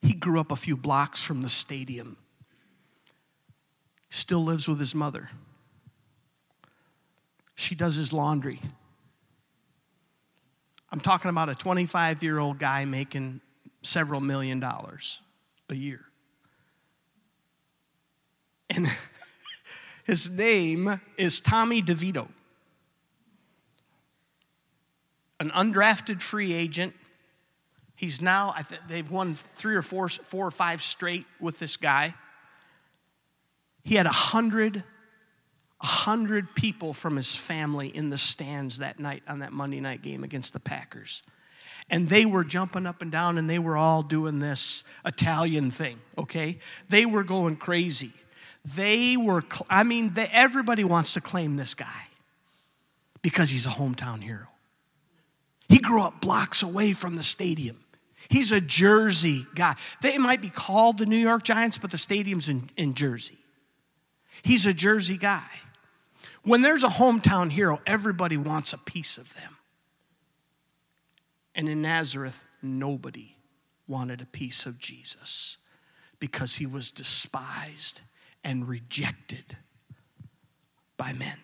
He 0.00 0.14
grew 0.14 0.40
up 0.40 0.50
a 0.50 0.56
few 0.56 0.76
blocks 0.76 1.22
from 1.22 1.42
the 1.42 1.48
stadium. 1.48 2.16
Still 4.10 4.44
lives 4.44 4.68
with 4.68 4.80
his 4.80 4.94
mother. 4.94 5.30
She 7.72 7.76
does 7.76 7.94
his 7.94 8.12
laundry. 8.12 8.60
I'm 10.90 11.00
talking 11.00 11.30
about 11.30 11.48
a 11.48 11.54
25 11.54 12.22
year 12.22 12.38
old 12.38 12.58
guy 12.58 12.84
making 12.84 13.40
several 13.80 14.20
million 14.20 14.60
dollars 14.60 15.22
a 15.70 15.74
year. 15.74 16.02
And 18.68 18.88
his 20.04 20.28
name 20.28 21.00
is 21.16 21.40
Tommy 21.40 21.80
DeVito. 21.80 22.28
an 25.40 25.50
undrafted 25.52 26.20
free 26.20 26.52
agent. 26.52 26.94
He's 27.96 28.20
now, 28.20 28.52
I 28.54 28.66
they've 28.86 29.10
won 29.10 29.34
three 29.34 29.76
or 29.76 29.82
four, 29.82 30.10
four 30.10 30.46
or 30.46 30.50
five 30.50 30.82
straight 30.82 31.24
with 31.40 31.58
this 31.58 31.78
guy. 31.78 32.12
He 33.82 33.94
had 33.94 34.04
a 34.04 34.10
hundred, 34.10 34.84
a 35.82 35.86
hundred 35.86 36.54
people 36.54 36.94
from 36.94 37.16
his 37.16 37.34
family 37.34 37.88
in 37.88 38.10
the 38.10 38.18
stands 38.18 38.78
that 38.78 39.00
night 39.00 39.22
on 39.26 39.40
that 39.40 39.52
Monday 39.52 39.80
night 39.80 40.02
game 40.02 40.22
against 40.22 40.52
the 40.52 40.60
Packers. 40.60 41.22
And 41.90 42.08
they 42.08 42.24
were 42.24 42.44
jumping 42.44 42.86
up 42.86 43.02
and 43.02 43.10
down 43.10 43.36
and 43.36 43.50
they 43.50 43.58
were 43.58 43.76
all 43.76 44.02
doing 44.02 44.38
this 44.38 44.84
Italian 45.04 45.70
thing, 45.70 45.98
okay? 46.16 46.58
They 46.88 47.04
were 47.04 47.24
going 47.24 47.56
crazy. 47.56 48.12
They 48.76 49.16
were, 49.16 49.42
I 49.68 49.82
mean, 49.82 50.12
they, 50.12 50.28
everybody 50.32 50.84
wants 50.84 51.14
to 51.14 51.20
claim 51.20 51.56
this 51.56 51.74
guy 51.74 52.06
because 53.20 53.50
he's 53.50 53.66
a 53.66 53.70
hometown 53.70 54.22
hero. 54.22 54.46
He 55.68 55.78
grew 55.78 56.02
up 56.02 56.20
blocks 56.20 56.62
away 56.62 56.92
from 56.92 57.16
the 57.16 57.22
stadium. 57.24 57.78
He's 58.28 58.52
a 58.52 58.60
Jersey 58.60 59.46
guy. 59.54 59.74
They 60.00 60.16
might 60.16 60.40
be 60.40 60.48
called 60.48 60.98
the 60.98 61.06
New 61.06 61.16
York 61.18 61.42
Giants, 61.42 61.76
but 61.76 61.90
the 61.90 61.98
stadium's 61.98 62.48
in, 62.48 62.70
in 62.76 62.94
Jersey. 62.94 63.38
He's 64.42 64.64
a 64.64 64.72
Jersey 64.72 65.16
guy. 65.16 65.48
When 66.44 66.62
there's 66.62 66.84
a 66.84 66.88
hometown 66.88 67.50
hero, 67.50 67.78
everybody 67.86 68.36
wants 68.36 68.72
a 68.72 68.78
piece 68.78 69.16
of 69.16 69.34
them. 69.34 69.56
And 71.54 71.68
in 71.68 71.82
Nazareth, 71.82 72.44
nobody 72.62 73.36
wanted 73.86 74.20
a 74.20 74.26
piece 74.26 74.66
of 74.66 74.78
Jesus 74.78 75.58
because 76.18 76.56
he 76.56 76.66
was 76.66 76.90
despised 76.90 78.02
and 78.42 78.68
rejected 78.68 79.56
by 80.96 81.12
men. 81.12 81.38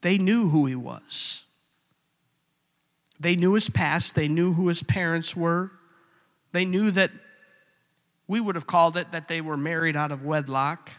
They 0.00 0.18
knew 0.18 0.48
who 0.48 0.66
he 0.66 0.74
was. 0.74 1.44
They 3.20 3.36
knew 3.36 3.54
his 3.54 3.68
past, 3.68 4.16
they 4.16 4.26
knew 4.26 4.52
who 4.54 4.66
his 4.66 4.82
parents 4.82 5.36
were. 5.36 5.70
They 6.50 6.64
knew 6.64 6.90
that 6.90 7.12
we 8.26 8.40
would 8.40 8.56
have 8.56 8.66
called 8.66 8.96
it 8.96 9.12
that 9.12 9.28
they 9.28 9.40
were 9.40 9.56
married 9.56 9.94
out 9.94 10.10
of 10.10 10.24
wedlock. 10.24 10.90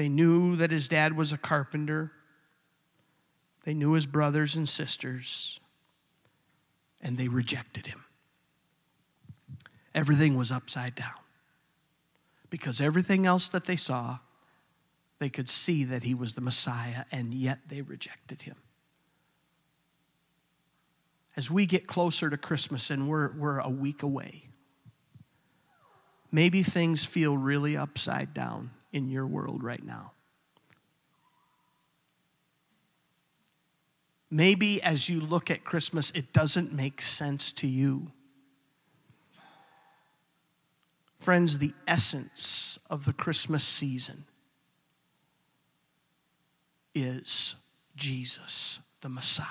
They 0.00 0.08
knew 0.08 0.56
that 0.56 0.70
his 0.70 0.88
dad 0.88 1.14
was 1.14 1.30
a 1.30 1.36
carpenter. 1.36 2.10
They 3.64 3.74
knew 3.74 3.92
his 3.92 4.06
brothers 4.06 4.56
and 4.56 4.66
sisters, 4.66 5.60
and 7.02 7.18
they 7.18 7.28
rejected 7.28 7.86
him. 7.86 8.02
Everything 9.94 10.38
was 10.38 10.50
upside 10.50 10.94
down 10.94 11.20
because 12.48 12.80
everything 12.80 13.26
else 13.26 13.50
that 13.50 13.64
they 13.64 13.76
saw 13.76 14.20
they 15.18 15.28
could 15.28 15.50
see 15.50 15.84
that 15.84 16.02
he 16.02 16.14
was 16.14 16.32
the 16.32 16.40
Messiah, 16.40 17.04
and 17.12 17.34
yet 17.34 17.58
they 17.68 17.82
rejected 17.82 18.40
him. 18.40 18.56
As 21.36 21.50
we 21.50 21.66
get 21.66 21.86
closer 21.86 22.30
to 22.30 22.38
Christmas 22.38 22.88
and 22.88 23.06
we're, 23.06 23.36
we're 23.36 23.58
a 23.58 23.68
week 23.68 24.02
away, 24.02 24.44
maybe 26.32 26.62
things 26.62 27.04
feel 27.04 27.36
really 27.36 27.76
upside 27.76 28.32
down 28.32 28.70
in 28.92 29.08
your 29.08 29.26
world 29.26 29.62
right 29.62 29.84
now. 29.84 30.12
Maybe 34.30 34.80
as 34.82 35.08
you 35.08 35.20
look 35.20 35.50
at 35.50 35.64
Christmas, 35.64 36.12
it 36.12 36.32
doesn't 36.32 36.72
make 36.72 37.02
sense 37.02 37.50
to 37.52 37.66
you. 37.66 38.12
Friends, 41.18 41.58
the 41.58 41.74
essence 41.86 42.78
of 42.88 43.04
the 43.04 43.12
Christmas 43.12 43.64
season 43.64 44.24
is 46.94 47.56
Jesus, 47.96 48.78
the 49.00 49.08
Messiah. 49.08 49.46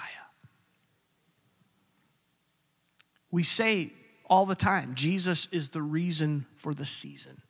We 3.32 3.44
say 3.44 3.92
all 4.30 4.46
the 4.46 4.56
time 4.56 4.96
Jesus 4.96 5.48
is 5.52 5.70
the 5.70 5.82
reason 5.82 6.46
for 6.56 6.74
the 6.74 6.86
season. 6.86 7.42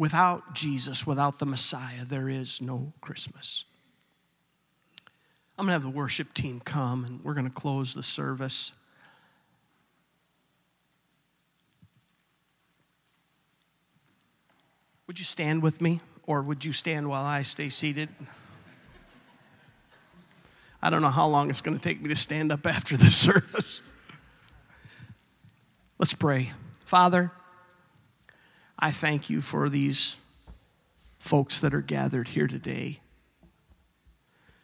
Without 0.00 0.54
Jesus, 0.54 1.06
without 1.06 1.40
the 1.40 1.44
Messiah, 1.44 2.06
there 2.06 2.30
is 2.30 2.62
no 2.62 2.94
Christmas. 3.02 3.66
I'm 5.58 5.66
going 5.66 5.68
to 5.68 5.72
have 5.74 5.82
the 5.82 5.90
worship 5.90 6.32
team 6.32 6.58
come 6.64 7.04
and 7.04 7.22
we're 7.22 7.34
going 7.34 7.44
to 7.44 7.52
close 7.52 7.92
the 7.92 8.02
service. 8.02 8.72
Would 15.06 15.18
you 15.18 15.26
stand 15.26 15.62
with 15.62 15.82
me, 15.82 16.00
or 16.26 16.40
would 16.40 16.64
you 16.64 16.72
stand 16.72 17.10
while 17.10 17.26
I 17.26 17.42
stay 17.42 17.68
seated? 17.68 18.08
I 20.80 20.88
don't 20.88 21.02
know 21.02 21.08
how 21.08 21.26
long 21.26 21.50
it's 21.50 21.60
going 21.60 21.76
to 21.78 21.82
take 21.82 22.00
me 22.00 22.08
to 22.08 22.16
stand 22.16 22.50
up 22.50 22.66
after 22.66 22.96
this 22.96 23.16
service. 23.18 23.82
Let's 25.98 26.14
pray. 26.14 26.52
Father, 26.86 27.32
I 28.80 28.92
thank 28.92 29.28
you 29.28 29.42
for 29.42 29.68
these 29.68 30.16
folks 31.18 31.60
that 31.60 31.74
are 31.74 31.82
gathered 31.82 32.28
here 32.28 32.46
today. 32.46 33.00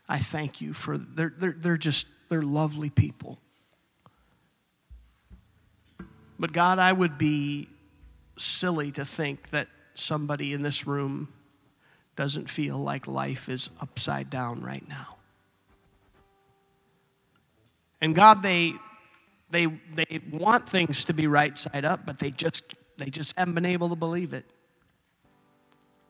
I 0.09 0.21
thank 0.21 0.61
you 0.61 0.73
for 0.73 0.97
they're, 0.97 1.35
they're, 1.37 1.57
they're 1.57 1.77
just 1.77 2.07
they're 2.29 2.43
lovely 2.43 2.91
people. 2.91 3.39
But 6.39 6.53
God, 6.53 6.79
I 6.79 6.93
would 6.93 7.19
be 7.19 7.69
silly 8.39 8.91
to 8.93 9.05
think 9.05 9.51
that 9.51 9.69
somebody 9.95 10.53
in 10.53 10.63
this 10.63 10.87
room 10.87 11.29
doesn't 12.15 12.49
feel 12.49 12.79
like 12.79 13.07
life 13.07 13.49
is 13.49 13.71
upside 13.81 14.31
down 14.31 14.63
right 14.63 14.87
now. 14.89 15.17
And 18.01 18.15
God, 18.15 18.43
they 18.43 18.75
they 19.51 19.67
they 19.95 20.21
want 20.31 20.69
things 20.69 21.05
to 21.07 21.13
be 21.13 21.27
right 21.27 21.57
side 21.57 21.85
up, 21.85 22.07
but 22.07 22.19
they 22.19 22.31
just 22.31 22.75
they 22.99 23.11
just 23.11 23.37
haven't 23.37 23.55
been 23.55 23.67
able 23.67 23.89
to 23.91 23.97
believe 23.97 24.33
it. 24.33 24.45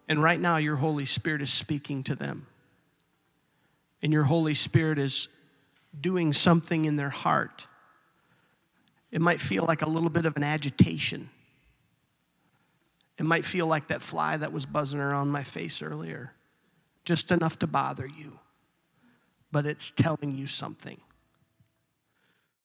And 0.08 0.22
right 0.22 0.40
now 0.40 0.56
your 0.56 0.76
Holy 0.76 1.04
Spirit 1.04 1.42
is 1.42 1.52
speaking 1.52 2.02
to 2.04 2.14
them. 2.14 2.46
And 4.02 4.12
your 4.12 4.24
Holy 4.24 4.54
Spirit 4.54 4.98
is 4.98 5.28
doing 5.98 6.32
something 6.32 6.84
in 6.84 6.96
their 6.96 7.10
heart. 7.10 7.66
It 9.10 9.20
might 9.20 9.40
feel 9.40 9.64
like 9.64 9.82
a 9.82 9.88
little 9.88 10.10
bit 10.10 10.26
of 10.26 10.36
an 10.36 10.44
agitation. 10.44 11.30
It 13.18 13.24
might 13.24 13.44
feel 13.44 13.66
like 13.66 13.88
that 13.88 14.02
fly 14.02 14.36
that 14.36 14.52
was 14.52 14.66
buzzing 14.66 15.00
around 15.00 15.28
my 15.28 15.42
face 15.42 15.80
earlier, 15.80 16.32
just 17.04 17.30
enough 17.30 17.58
to 17.60 17.66
bother 17.66 18.06
you. 18.06 18.38
But 19.50 19.64
it's 19.64 19.90
telling 19.90 20.34
you 20.34 20.46
something. 20.46 21.00